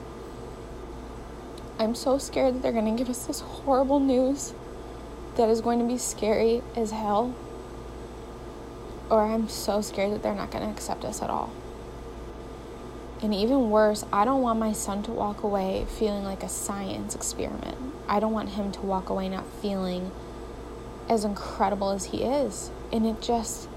I'm 1.78 1.94
so 1.94 2.18
scared 2.18 2.54
that 2.54 2.62
they're 2.62 2.72
going 2.72 2.96
to 2.96 2.98
give 2.98 3.08
us 3.08 3.26
this 3.26 3.40
horrible 3.40 4.00
news 4.00 4.52
that 5.36 5.48
is 5.48 5.60
going 5.60 5.78
to 5.78 5.84
be 5.84 5.98
scary 5.98 6.62
as 6.74 6.90
hell. 6.90 7.34
Or 9.08 9.22
I'm 9.22 9.48
so 9.48 9.80
scared 9.80 10.12
that 10.12 10.22
they're 10.22 10.34
not 10.34 10.50
going 10.50 10.64
to 10.64 10.70
accept 10.70 11.04
us 11.04 11.22
at 11.22 11.30
all. 11.30 11.52
And 13.22 13.34
even 13.34 13.70
worse, 13.70 14.04
I 14.12 14.24
don't 14.24 14.42
want 14.42 14.58
my 14.58 14.72
son 14.72 15.02
to 15.04 15.10
walk 15.10 15.42
away 15.42 15.86
feeling 15.88 16.24
like 16.24 16.42
a 16.42 16.48
science 16.48 17.14
experiment. 17.14 17.76
I 18.08 18.20
don't 18.20 18.32
want 18.32 18.50
him 18.50 18.72
to 18.72 18.80
walk 18.80 19.08
away 19.08 19.28
not 19.28 19.44
feeling 19.60 20.10
as 21.08 21.24
incredible 21.24 21.90
as 21.90 22.06
he 22.06 22.22
is. 22.22 22.70
And 22.92 23.06
it 23.06 23.20
just, 23.20 23.68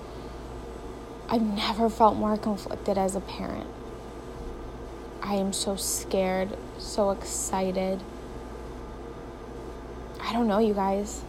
I've 1.29 1.41
never 1.41 1.89
felt 1.89 2.17
more 2.17 2.37
conflicted 2.37 2.97
as 2.97 3.15
a 3.15 3.21
parent. 3.21 3.67
I 5.21 5.35
am 5.35 5.53
so 5.53 5.75
scared, 5.75 6.57
so 6.77 7.11
excited. 7.11 8.01
I 10.19 10.33
don't 10.33 10.47
know, 10.47 10.59
you 10.59 10.73
guys. 10.73 11.21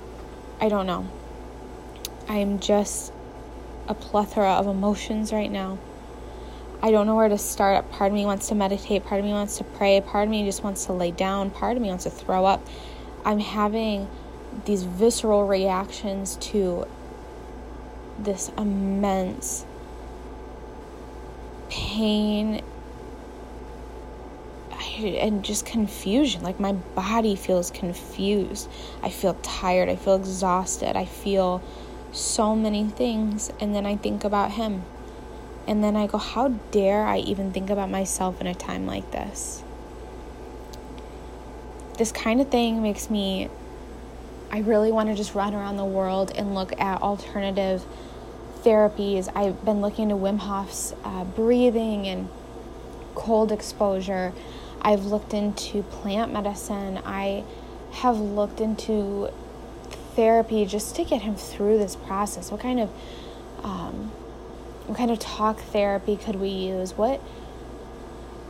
I 0.61 0.68
don't 0.68 0.87
know. 0.87 1.07
I 2.28 2.37
am 2.37 2.59
just 2.61 3.12
a 3.88 3.94
plethora 3.94 4.52
of 4.52 4.66
emotions 4.66 5.33
right 5.33 5.50
now. 5.50 5.78
I 6.83 6.90
don't 6.90 7.07
know 7.07 7.14
where 7.14 7.28
to 7.28 7.38
start. 7.38 7.90
Part 7.92 8.11
of 8.11 8.14
me 8.14 8.24
wants 8.24 8.48
to 8.48 8.55
meditate, 8.55 9.05
part 9.05 9.20
of 9.20 9.24
me 9.24 9.33
wants 9.33 9.59
to 9.59 9.64
pray, 9.64 10.00
part 10.00 10.24
of 10.24 10.31
me 10.31 10.44
just 10.44 10.64
wants 10.64 10.87
to 10.87 10.92
lay 10.92 11.11
down, 11.11 11.50
part 11.50 11.76
of 11.76 11.83
me 11.83 11.88
wants 11.88 12.05
to 12.05 12.11
throw 12.11 12.44
up. 12.44 12.66
I'm 13.24 13.38
having 13.38 14.09
these 14.64 14.83
visceral 14.83 15.46
reactions 15.46 16.37
to 16.37 16.87
this 18.18 18.50
immense 18.57 19.64
pain 21.68 22.62
and 24.98 25.44
just 25.44 25.64
confusion. 25.66 26.42
Like 26.42 26.61
my 26.61 26.72
body 26.72 27.37
feels 27.37 27.70
confused. 27.70 28.68
I 29.02 29.11
feel 29.11 29.35
tired. 29.42 29.88
I 29.88 29.96
feel 29.96 30.14
exhausted. 30.14 30.96
I 30.96 31.05
feel 31.05 31.62
so 32.12 32.55
many 32.55 32.85
things. 32.88 33.50
And 33.61 33.74
then 33.74 33.87
I 33.87 33.96
think 33.96 34.24
about 34.24 34.52
him. 34.52 34.85
And 35.66 35.83
then 35.83 35.96
I 35.96 36.07
go, 36.07 36.18
how 36.18 36.48
dare 36.48 37.05
I 37.05 37.18
even 37.18 37.52
think 37.52 37.70
about 37.70 37.90
myself 37.90 38.40
in 38.40 38.46
a 38.46 38.55
time 38.55 38.87
like 38.87 39.11
this? 39.12 39.62
This 41.98 42.11
kind 42.11 42.40
of 42.40 42.48
thing 42.50 42.83
makes 42.83 43.09
me, 43.09 43.48
I 44.50 44.59
really 44.59 44.90
want 44.90 45.09
to 45.09 45.14
just 45.14 45.35
run 45.35 45.55
around 45.55 45.76
the 45.76 45.85
world 45.85 46.33
and 46.35 46.55
look 46.55 46.78
at 46.81 47.00
alternative 47.00 47.85
therapies. 48.64 49.31
I've 49.37 49.64
been 49.64 49.81
looking 49.81 50.11
into 50.11 50.16
Wim 50.16 50.38
Hof's 50.38 50.94
uh, 51.05 51.24
breathing 51.24 52.07
and 52.07 52.28
cold 53.14 53.52
exposure. 53.52 54.33
I've 54.83 55.07
looked 55.07 55.33
into 55.33 55.83
plant 55.85 56.33
medicine. 56.33 57.01
I 57.05 57.45
have 57.92 58.18
looked 58.18 58.61
into 58.61 59.31
therapy 60.16 60.66
just 60.66 60.97
to 60.97 61.05
get 61.05 61.23
him 61.23 61.37
through 61.37 61.79
this 61.79 61.97
process. 61.97 62.51
What 62.51 62.61
kind 62.61 62.81
of 62.81 62.90
Um, 63.64 64.11
what 64.88 64.99
kind 64.99 65.12
of 65.12 65.21
talk 65.21 65.61
therapy 65.61 66.16
could 66.16 66.35
we 66.37 66.49
use? 66.49 66.97
What? 66.99 67.21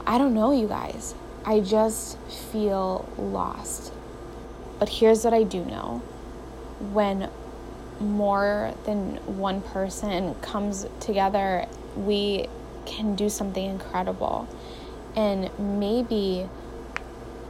I 0.07 0.17
don't 0.17 0.33
know, 0.33 0.53
you 0.53 0.67
guys. 0.67 1.15
I 1.45 1.61
just 1.61 2.17
feel 2.51 3.07
lost. 3.19 3.93
But 4.79 4.89
here's 4.89 5.23
what 5.23 5.35
I 5.35 5.43
do 5.43 5.63
know 5.65 6.01
when 6.93 7.29
more 8.01 8.75
than 8.87 9.17
one 9.39 9.61
person 9.61 10.35
comes 10.37 10.87
together, 10.99 11.67
we 11.95 12.49
can 12.87 13.15
do 13.15 13.29
something 13.29 13.65
incredible. 13.65 14.49
And 15.17 15.51
maybe 15.59 16.49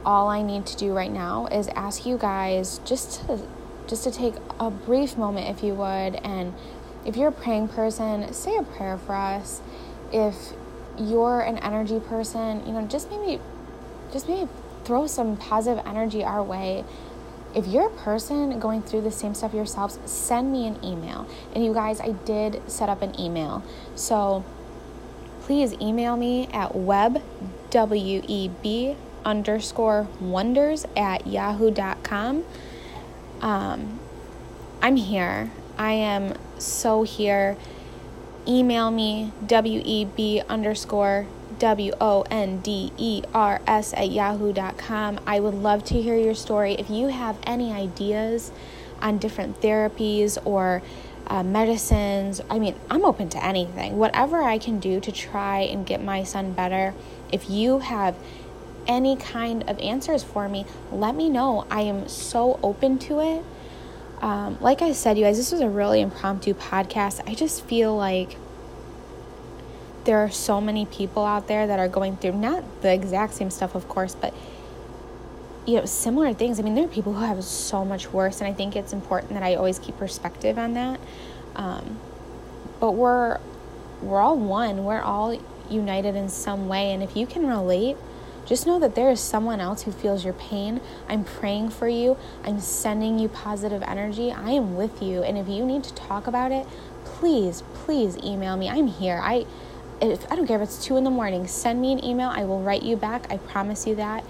all 0.05 0.27
I 0.27 0.41
need 0.41 0.65
to 0.65 0.77
do 0.77 0.93
right 0.93 1.11
now 1.11 1.47
is 1.47 1.67
ask 1.69 2.05
you 2.05 2.17
guys 2.17 2.79
just 2.85 3.25
to 3.27 3.41
just 3.87 4.03
to 4.05 4.11
take 4.11 4.35
a 4.59 4.69
brief 4.69 5.17
moment 5.17 5.49
if 5.49 5.63
you 5.63 5.73
would 5.73 6.15
and 6.15 6.53
if 7.05 7.17
you're 7.17 7.29
a 7.29 7.33
praying 7.33 7.67
person, 7.67 8.31
say 8.33 8.55
a 8.55 8.63
prayer 8.63 8.97
for 8.97 9.13
us. 9.13 9.61
If 10.13 10.53
you're 10.97 11.41
an 11.41 11.57
energy 11.57 11.99
person, 11.99 12.65
you 12.65 12.73
know, 12.73 12.85
just 12.87 13.09
maybe 13.09 13.41
just 14.11 14.29
maybe 14.29 14.49
throw 14.85 15.07
some 15.07 15.37
positive 15.37 15.85
energy 15.85 16.23
our 16.23 16.43
way. 16.43 16.83
If 17.55 17.67
you're 17.67 17.87
a 17.87 17.97
person 17.97 18.59
going 18.59 18.81
through 18.81 19.01
the 19.01 19.11
same 19.11 19.35
stuff 19.35 19.53
yourselves, 19.53 19.99
send 20.05 20.51
me 20.51 20.65
an 20.65 20.83
email. 20.83 21.27
And 21.53 21.63
you 21.63 21.73
guys, 21.73 21.99
I 21.99 22.11
did 22.11 22.61
set 22.67 22.89
up 22.89 23.01
an 23.01 23.19
email. 23.19 23.63
So 23.95 24.43
please 25.43 25.73
email 25.81 26.15
me 26.15 26.47
at 26.53 26.73
web, 26.73 27.21
W-E-B 27.69 28.95
underscore 29.25 30.07
wonders 30.19 30.85
at 30.95 31.27
yahoo.com. 31.27 32.43
Um, 33.41 33.99
I'm 34.81 34.95
here. 34.95 35.51
I 35.77 35.91
am 35.91 36.35
so 36.57 37.03
here. 37.03 37.57
Email 38.47 38.91
me, 38.91 39.31
W-E-B 39.45 40.41
underscore 40.49 41.27
W 41.59 41.93
O 42.01 42.25
N 42.29 42.59
D 42.59 42.91
E 42.97 43.23
R 43.33 43.61
S 43.67 43.93
at 43.93 44.11
yahoo.com. 44.11 45.19
I 45.25 45.39
would 45.39 45.53
love 45.53 45.83
to 45.85 46.01
hear 46.01 46.17
your 46.17 46.35
story. 46.35 46.73
If 46.73 46.89
you 46.89 47.07
have 47.07 47.37
any 47.43 47.71
ideas 47.71 48.51
on 49.01 49.17
different 49.17 49.61
therapies 49.61 50.37
or 50.45 50.81
uh, 51.27 51.43
medicines, 51.43 52.41
I 52.49 52.59
mean, 52.59 52.75
I'm 52.89 53.05
open 53.05 53.29
to 53.29 53.43
anything. 53.43 53.97
Whatever 53.97 54.41
I 54.41 54.57
can 54.57 54.79
do 54.79 54.99
to 54.99 55.11
try 55.11 55.61
and 55.61 55.85
get 55.85 56.03
my 56.03 56.23
son 56.23 56.53
better. 56.53 56.93
If 57.31 57.49
you 57.49 57.79
have 57.79 58.15
any 58.87 59.15
kind 59.15 59.67
of 59.69 59.79
answers 59.79 60.23
for 60.23 60.49
me, 60.49 60.65
let 60.91 61.15
me 61.15 61.29
know. 61.29 61.65
I 61.71 61.81
am 61.81 62.07
so 62.07 62.59
open 62.61 62.99
to 62.99 63.21
it. 63.21 63.43
Um, 64.21 64.57
like 64.61 64.81
I 64.81 64.93
said, 64.93 65.17
you 65.17 65.25
guys, 65.25 65.37
this 65.37 65.51
was 65.51 65.61
a 65.61 65.69
really 65.69 66.01
impromptu 66.01 66.53
podcast. 66.53 67.27
I 67.27 67.35
just 67.35 67.65
feel 67.65 67.95
like 67.95 68.37
there 70.05 70.17
are 70.17 70.31
so 70.31 70.59
many 70.59 70.85
people 70.85 71.25
out 71.25 71.47
there 71.47 71.67
that 71.67 71.79
are 71.79 71.87
going 71.87 72.17
through 72.17 72.33
not 72.33 72.63
the 72.81 72.93
exact 72.93 73.33
same 73.33 73.49
stuff, 73.49 73.75
of 73.75 73.87
course, 73.87 74.15
but 74.15 74.33
you 75.65 75.77
know, 75.77 75.85
similar 75.85 76.33
things. 76.33 76.59
I 76.59 76.63
mean, 76.63 76.75
there 76.75 76.85
are 76.85 76.89
people 76.89 77.13
who 77.13 77.23
have 77.23 77.43
so 77.43 77.85
much 77.85 78.11
worse, 78.11 78.41
and 78.41 78.47
I 78.47 78.53
think 78.53 78.75
it's 78.75 78.93
important 78.93 79.33
that 79.33 79.43
I 79.43 79.55
always 79.55 79.79
keep 79.79 79.97
perspective 79.97 80.57
on 80.57 80.73
that. 80.73 80.99
Um, 81.55 81.99
but 82.79 82.91
we're 82.91 83.39
we're 84.01 84.19
all 84.19 84.37
one. 84.37 84.83
We're 84.83 85.01
all 85.01 85.39
united 85.69 86.15
in 86.15 86.29
some 86.29 86.67
way, 86.67 86.91
and 86.91 87.01
if 87.01 87.15
you 87.15 87.25
can 87.25 87.47
relate, 87.47 87.95
just 88.45 88.67
know 88.67 88.77
that 88.79 88.95
there 88.95 89.09
is 89.09 89.21
someone 89.21 89.61
else 89.61 89.83
who 89.83 89.91
feels 89.93 90.25
your 90.25 90.33
pain. 90.33 90.81
I'm 91.07 91.23
praying 91.23 91.69
for 91.69 91.87
you. 91.87 92.17
I'm 92.43 92.59
sending 92.59 93.17
you 93.17 93.29
positive 93.29 93.81
energy. 93.83 94.31
I 94.33 94.51
am 94.51 94.75
with 94.75 95.01
you, 95.01 95.23
and 95.23 95.37
if 95.37 95.47
you 95.47 95.65
need 95.65 95.85
to 95.85 95.93
talk 95.93 96.27
about 96.27 96.51
it, 96.51 96.67
please, 97.05 97.63
please 97.73 98.17
email 98.17 98.57
me. 98.57 98.69
I'm 98.69 98.87
here. 98.87 99.21
I 99.23 99.45
if 100.01 100.29
I 100.29 100.35
don't 100.35 100.45
care 100.45 100.61
if 100.61 100.63
it's 100.63 100.83
two 100.83 100.97
in 100.97 101.05
the 101.05 101.09
morning, 101.09 101.47
send 101.47 101.79
me 101.81 101.93
an 101.93 102.03
email. 102.03 102.27
I 102.27 102.43
will 102.43 102.61
write 102.61 102.83
you 102.83 102.97
back. 102.97 103.31
I 103.31 103.37
promise 103.37 103.87
you 103.87 103.95
that. 103.95 104.25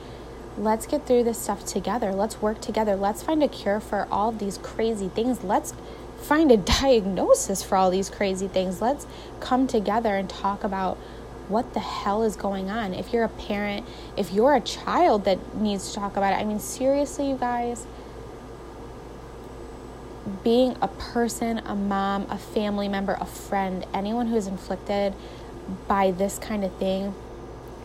Let's 0.57 0.85
get 0.85 1.07
through 1.07 1.23
this 1.23 1.39
stuff 1.39 1.65
together. 1.65 2.11
Let's 2.11 2.41
work 2.41 2.61
together. 2.61 2.95
Let's 2.95 3.23
find 3.23 3.41
a 3.41 3.47
cure 3.47 3.79
for 3.79 4.07
all 4.11 4.31
these 4.31 4.59
crazy 4.59 5.09
things. 5.09 5.43
Let's 5.43 5.73
find 6.21 6.51
a 6.51 6.57
diagnosis 6.81 7.63
for 7.63 7.75
all 7.75 7.89
these 7.89 8.09
crazy 8.09 8.47
things. 8.47 8.81
Let's 8.81 9.07
come 9.39 9.67
together 9.67 10.15
and 10.15 10.29
talk 10.29 10.63
about 10.63 10.97
what 11.47 11.73
the 11.73 11.79
hell 11.79 12.23
is 12.23 12.35
going 12.35 12.69
on. 12.69 12.93
If 12.93 13.11
you're 13.11 13.23
a 13.23 13.29
parent, 13.29 13.85
if 14.15 14.31
you're 14.31 14.55
a 14.55 14.61
child 14.61 15.25
that 15.25 15.55
needs 15.55 15.89
to 15.89 15.95
talk 15.95 16.15
about 16.15 16.33
it, 16.33 16.37
I 16.37 16.45
mean, 16.45 16.59
seriously, 16.59 17.29
you 17.29 17.35
guys, 17.35 17.85
being 20.43 20.77
a 20.81 20.87
person, 20.87 21.59
a 21.59 21.75
mom, 21.75 22.27
a 22.29 22.37
family 22.37 22.87
member, 22.87 23.17
a 23.19 23.25
friend, 23.25 23.85
anyone 23.93 24.27
who's 24.27 24.47
inflicted 24.47 25.13
by 25.87 26.11
this 26.11 26.37
kind 26.37 26.63
of 26.63 26.73
thing 26.75 27.13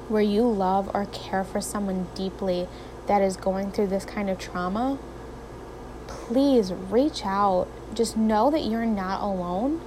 where 0.09 0.23
you 0.23 0.43
love 0.43 0.91
or 0.95 1.07
care 1.07 1.45
for 1.45 1.61
someone 1.61 2.09
deeply 2.15 2.69
that 3.07 3.23
is 3.23 3.37
going 3.37 3.73
through 3.73 3.89
this 3.89 4.05
kind 4.05 4.29
of 4.29 4.39
trauma, 4.39 4.99
please 6.07 6.73
reach 6.73 7.25
out. 7.25 7.69
Just 7.95 8.17
know 8.17 8.51
that 8.51 8.65
you're 8.65 8.87
not 8.87 9.23
alone 9.23 9.81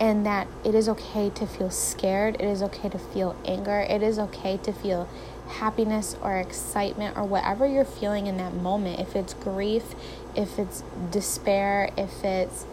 and 0.00 0.24
that 0.24 0.48
it 0.64 0.74
is 0.74 0.88
okay 0.88 1.30
to 1.30 1.46
feel 1.46 1.70
scared. 1.70 2.34
It 2.36 2.46
is 2.46 2.62
okay 2.62 2.88
to 2.88 2.98
feel 2.98 3.36
anger. 3.44 3.80
It 3.80 4.02
is 4.02 4.18
okay 4.18 4.56
to 4.58 4.72
feel 4.72 5.08
happiness 5.46 6.16
or 6.22 6.38
excitement 6.38 7.16
or 7.16 7.24
whatever 7.24 7.66
you're 7.66 7.84
feeling 7.84 8.26
in 8.26 8.36
that 8.38 8.54
moment. 8.54 8.98
If 8.98 9.14
it's 9.14 9.34
grief, 9.34 9.94
if 10.34 10.58
it's 10.58 10.82
despair, 11.10 11.90
if 11.98 12.24
it's 12.24 12.64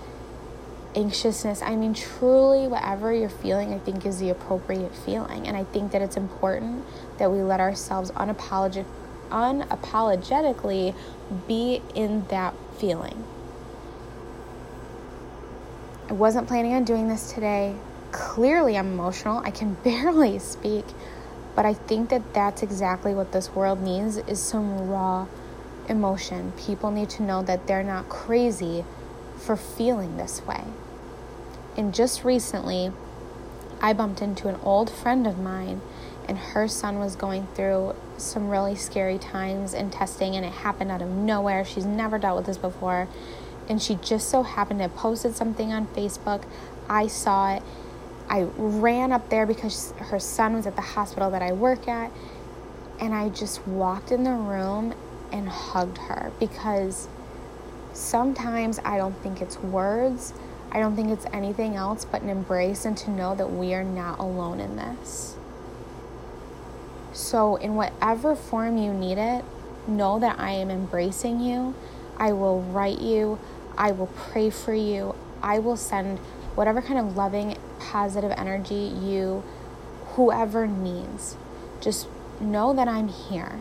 anxiousness. 0.96 1.62
I 1.62 1.76
mean, 1.76 1.94
truly, 1.94 2.68
whatever 2.68 3.14
you're 3.14 3.30
feeling, 3.30 3.74
I 3.74 3.80
think 3.80 4.06
is 4.06 4.20
the 4.20 4.30
appropriate 4.30 4.96
feeling. 4.96 5.48
And 5.48 5.56
I 5.56 5.64
think 5.64 5.92
that 5.92 6.02
it's 6.02 6.18
important 6.18 6.84
that 7.18 7.32
we 7.32 7.42
let 7.42 7.60
ourselves 7.60 8.12
unapologetic, 8.12 8.86
unapologetically 9.30 10.96
be 11.48 11.82
in 11.94 12.26
that 12.28 12.54
feeling. 12.78 13.24
I 16.10 16.14
wasn't 16.14 16.48
planning 16.48 16.74
on 16.74 16.86
doing 16.86 17.10
this 17.10 17.34
today. 17.34 17.76
Clearly, 18.12 18.78
I'm 18.78 18.94
emotional. 18.94 19.40
I 19.40 19.52
can 19.52 19.74
barely 19.84 20.40
speak. 20.40 20.86
But 21.56 21.66
I 21.66 21.74
think 21.74 22.10
that 22.10 22.34
that's 22.36 22.62
exactly 22.62 23.16
what 23.16 23.32
this 23.32 23.50
world 23.56 23.82
needs 23.82 24.18
is 24.18 24.40
some 24.40 24.90
raw 24.90 25.26
emotion. 25.90 26.54
People 26.56 26.92
need 26.92 27.10
to 27.12 27.24
know 27.24 27.42
that 27.44 27.66
they're 27.66 27.84
not 27.84 28.10
crazy 28.10 28.86
for 29.38 29.56
feeling 29.56 30.18
this 30.18 30.46
way. 30.46 30.64
And 31.76 31.94
just 31.94 32.24
recently, 32.24 32.92
I 33.82 33.94
bumped 33.94 34.22
into 34.22 34.48
an 34.48 34.60
old 34.64 34.90
friend 34.90 35.28
of 35.28 35.38
mine, 35.38 35.82
and 36.28 36.38
her 36.38 36.68
son 36.68 37.00
was 37.00 37.16
going 37.16 37.48
through 37.54 37.96
some 38.18 38.50
really 38.50 38.76
scary 38.76 39.20
times 39.20 39.74
in 39.74 39.92
testing, 39.92 40.36
and 40.36 40.46
it 40.46 40.52
happened 40.52 40.92
out 40.92 41.02
of 41.02 41.10
nowhere. 41.10 41.64
She's 41.64 41.86
never 41.86 42.18
dealt 42.18 42.38
with 42.38 42.48
this 42.48 42.58
before, 42.58 43.08
and 43.70 43.82
she 43.82 43.96
just 43.96 44.30
so 44.30 44.44
happened 44.44 44.80
to 44.80 44.90
posted 44.90 45.36
something 45.36 45.72
on 45.72 45.88
Facebook. 45.88 46.44
I 46.90 47.08
saw 47.08 47.56
it. 47.56 47.64
I 48.30 48.48
ran 48.58 49.12
up 49.12 49.30
there 49.30 49.46
because 49.46 49.94
her 49.98 50.20
son 50.20 50.54
was 50.56 50.66
at 50.68 50.76
the 50.76 50.82
hospital 50.82 51.30
that 51.32 51.42
I 51.42 51.54
work 51.54 51.88
at, 51.88 52.12
and 53.00 53.14
I 53.14 53.30
just 53.30 53.66
walked 53.68 54.12
in 54.12 54.24
the 54.24 54.32
room 54.32 54.96
and 55.32 55.48
hugged 55.48 55.98
her 56.00 56.32
because 56.40 57.08
sometimes 57.98 58.80
I 58.86 58.98
don't 58.98 59.18
think 59.24 59.42
it's 59.42 59.58
words 59.60 60.34
I 60.72 60.80
don't 60.80 60.96
think 60.96 61.10
it's 61.10 61.26
anything 61.32 61.76
else 61.76 62.06
but 62.06 62.22
an 62.22 62.30
embrace 62.30 62.86
and 62.86 62.98
to 62.98 63.10
know 63.10 63.36
that 63.36 63.52
we 63.52 63.74
are 63.74 63.84
not 63.84 64.20
alone 64.20 64.60
in 64.60 64.76
this. 64.76 65.36
So, 67.14 67.56
in 67.56 67.76
whatever 67.76 68.36
form 68.36 68.78
you 68.78 68.94
need 68.94 69.18
it, 69.18 69.44
know 69.88 70.20
that 70.20 70.40
I 70.40 70.52
am 70.52 70.70
embracing 70.70 71.40
you. 71.40 71.74
I 72.18 72.34
will 72.34 72.62
write 72.62 73.00
you. 73.00 73.40
I 73.78 73.92
will 73.92 74.08
pray 74.08 74.50
for 74.50 74.74
you. 74.74 75.16
I 75.42 75.60
will 75.60 75.78
send 75.78 76.20
whatever 76.56 76.82
kind 76.82 77.00
of 77.00 77.16
loving, 77.16 77.58
positive 77.80 78.34
energy 78.38 78.76
you, 78.76 79.44
whoever 80.16 80.68
needs. 80.68 81.38
Just 81.80 82.08
know 82.40 82.74
that 82.74 82.88
I'm 82.88 83.08
here. 83.08 83.60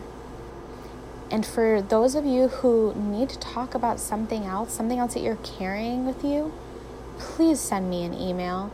And 1.29 1.45
for 1.45 1.81
those 1.81 2.15
of 2.15 2.25
you 2.25 2.47
who 2.47 2.93
need 2.95 3.29
to 3.29 3.39
talk 3.39 3.75
about 3.75 3.99
something 3.99 4.45
else, 4.45 4.73
something 4.73 4.97
else 4.97 5.13
that 5.13 5.21
you're 5.21 5.37
carrying 5.37 6.05
with 6.05 6.23
you, 6.23 6.53
please 7.19 7.59
send 7.59 7.89
me 7.89 8.05
an 8.05 8.13
email. 8.13 8.71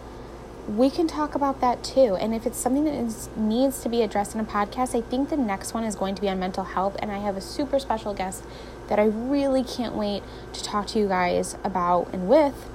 We 0.68 0.90
can 0.90 1.08
talk 1.08 1.36
about 1.36 1.62
that 1.62 1.84
too. 1.84 2.16
And 2.16 2.34
if 2.34 2.46
it's 2.46 2.58
something 2.58 2.86
that 2.86 2.94
is, 2.94 3.30
needs 3.36 3.82
to 3.82 3.90
be 3.90 4.02
addressed 4.02 4.36
in 4.36 4.40
a 4.40 4.46
podcast, 4.46 4.96
I 4.96 5.02
think 5.02 5.30
the 5.30 5.38
next 5.38 5.74
one 5.74 5.84
is 5.84 5.96
going 5.96 6.16
to 6.16 6.22
be 6.22 6.30
on 6.30 6.40
mental 6.40 6.64
health. 6.64 6.96
And 7.00 7.12
I 7.12 7.18
have 7.18 7.36
a 7.36 7.42
super 7.42 7.80
special 7.80 8.14
guest 8.14 8.44
that 8.88 9.00
I 9.00 9.06
really 9.06 9.64
can't 9.64 9.96
wait 9.96 10.24
to 10.54 10.64
talk 10.64 10.88
to 10.88 11.00
you 11.00 11.08
guys 11.08 11.58
about 11.64 12.14
and 12.14 12.30
with 12.30 12.70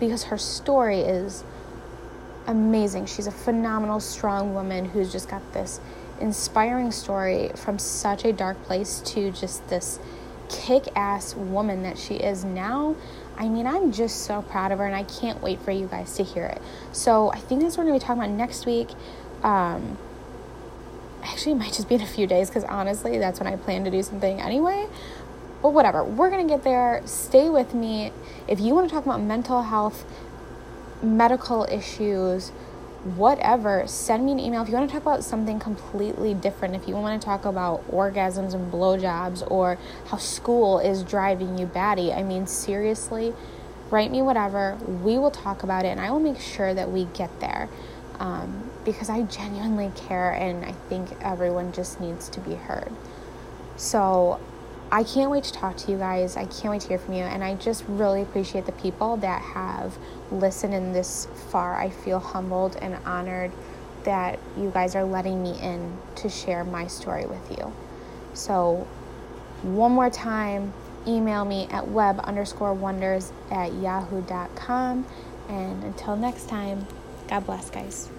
because 0.00 0.24
her 0.24 0.38
story 0.38 1.00
is 1.00 1.44
amazing. 2.46 3.06
She's 3.06 3.26
a 3.26 3.32
phenomenal, 3.32 4.00
strong 4.00 4.54
woman 4.54 4.86
who's 4.86 5.12
just 5.12 5.28
got 5.28 5.52
this 5.52 5.80
inspiring 6.20 6.90
story 6.92 7.50
from 7.54 7.78
such 7.78 8.24
a 8.24 8.32
dark 8.32 8.62
place 8.64 9.00
to 9.06 9.30
just 9.30 9.66
this 9.68 9.98
kick 10.48 10.84
ass 10.96 11.34
woman 11.34 11.82
that 11.82 11.98
she 11.98 12.14
is 12.14 12.44
now. 12.44 12.96
I 13.36 13.48
mean, 13.48 13.66
I'm 13.66 13.92
just 13.92 14.24
so 14.24 14.42
proud 14.42 14.72
of 14.72 14.78
her 14.78 14.86
and 14.86 14.94
I 14.94 15.04
can't 15.04 15.40
wait 15.42 15.60
for 15.62 15.70
you 15.70 15.86
guys 15.86 16.14
to 16.16 16.24
hear 16.24 16.44
it. 16.44 16.60
So 16.92 17.32
I 17.32 17.38
think 17.38 17.62
that's 17.62 17.76
what 17.76 17.84
we're 17.84 17.90
going 17.90 18.00
to 18.00 18.04
be 18.04 18.06
talking 18.06 18.22
about 18.22 18.36
next 18.36 18.66
week. 18.66 18.90
Um, 19.42 19.96
actually, 21.22 21.52
it 21.52 21.56
might 21.56 21.72
just 21.72 21.88
be 21.88 21.94
in 21.94 22.02
a 22.02 22.06
few 22.06 22.26
days 22.26 22.48
because 22.48 22.64
honestly, 22.64 23.18
that's 23.18 23.40
when 23.40 23.46
I 23.46 23.56
plan 23.56 23.84
to 23.84 23.90
do 23.90 24.02
something 24.02 24.40
anyway. 24.40 24.86
But 25.62 25.70
whatever, 25.70 26.04
we're 26.04 26.30
going 26.30 26.46
to 26.46 26.52
get 26.52 26.64
there. 26.64 27.02
Stay 27.06 27.48
with 27.48 27.74
me. 27.74 28.12
If 28.48 28.60
you 28.60 28.74
want 28.74 28.88
to 28.88 28.94
talk 28.94 29.04
about 29.04 29.20
mental 29.20 29.62
health, 29.62 30.04
medical 31.02 31.64
issues, 31.64 32.52
whatever, 33.04 33.86
send 33.86 34.26
me 34.26 34.32
an 34.32 34.40
email. 34.40 34.62
If 34.62 34.68
you 34.68 34.74
want 34.74 34.88
to 34.88 34.92
talk 34.92 35.02
about 35.02 35.24
something 35.24 35.58
completely 35.58 36.34
different, 36.34 36.74
if 36.74 36.86
you 36.86 36.94
want 36.94 37.20
to 37.20 37.24
talk 37.24 37.44
about 37.44 37.88
orgasms 37.90 38.54
and 38.54 38.70
blowjobs 38.70 39.48
or 39.50 39.78
how 40.08 40.18
school 40.18 40.78
is 40.78 41.02
driving 41.02 41.58
you 41.58 41.66
batty, 41.66 42.12
I 42.12 42.22
mean, 42.22 42.46
seriously, 42.46 43.32
write 43.90 44.10
me 44.10 44.22
whatever. 44.22 44.76
We 45.02 45.18
will 45.18 45.30
talk 45.30 45.62
about 45.62 45.84
it 45.84 45.88
and 45.88 46.00
I 46.00 46.10
will 46.10 46.20
make 46.20 46.40
sure 46.40 46.74
that 46.74 46.90
we 46.90 47.04
get 47.06 47.40
there 47.40 47.68
um, 48.18 48.70
because 48.84 49.08
I 49.08 49.22
genuinely 49.22 49.90
care 49.96 50.32
and 50.32 50.64
I 50.64 50.72
think 50.72 51.10
everyone 51.22 51.72
just 51.72 52.00
needs 52.00 52.28
to 52.30 52.40
be 52.40 52.54
heard. 52.54 52.92
So, 53.76 54.38
I 54.92 55.04
can't 55.04 55.30
wait 55.30 55.44
to 55.44 55.52
talk 55.52 55.76
to 55.78 55.92
you 55.92 55.98
guys. 55.98 56.36
I 56.36 56.46
can't 56.46 56.70
wait 56.70 56.80
to 56.82 56.88
hear 56.88 56.98
from 56.98 57.14
you. 57.14 57.22
And 57.22 57.44
I 57.44 57.54
just 57.54 57.84
really 57.86 58.22
appreciate 58.22 58.66
the 58.66 58.72
people 58.72 59.16
that 59.18 59.40
have 59.40 59.96
listened 60.32 60.74
in 60.74 60.92
this 60.92 61.28
far. 61.50 61.80
I 61.80 61.90
feel 61.90 62.18
humbled 62.18 62.76
and 62.76 62.96
honored 63.06 63.52
that 64.04 64.38
you 64.56 64.70
guys 64.70 64.96
are 64.96 65.04
letting 65.04 65.42
me 65.42 65.58
in 65.60 65.96
to 66.16 66.28
share 66.28 66.64
my 66.64 66.86
story 66.86 67.26
with 67.26 67.56
you. 67.56 67.72
So, 68.34 68.88
one 69.62 69.92
more 69.92 70.10
time, 70.10 70.72
email 71.06 71.44
me 71.44 71.68
at 71.70 71.86
web 71.88 72.18
underscore 72.20 72.74
wonders 72.74 73.32
at 73.50 73.72
yahoo.com. 73.74 75.06
And 75.48 75.84
until 75.84 76.16
next 76.16 76.48
time, 76.48 76.86
God 77.28 77.46
bless, 77.46 77.70
guys. 77.70 78.10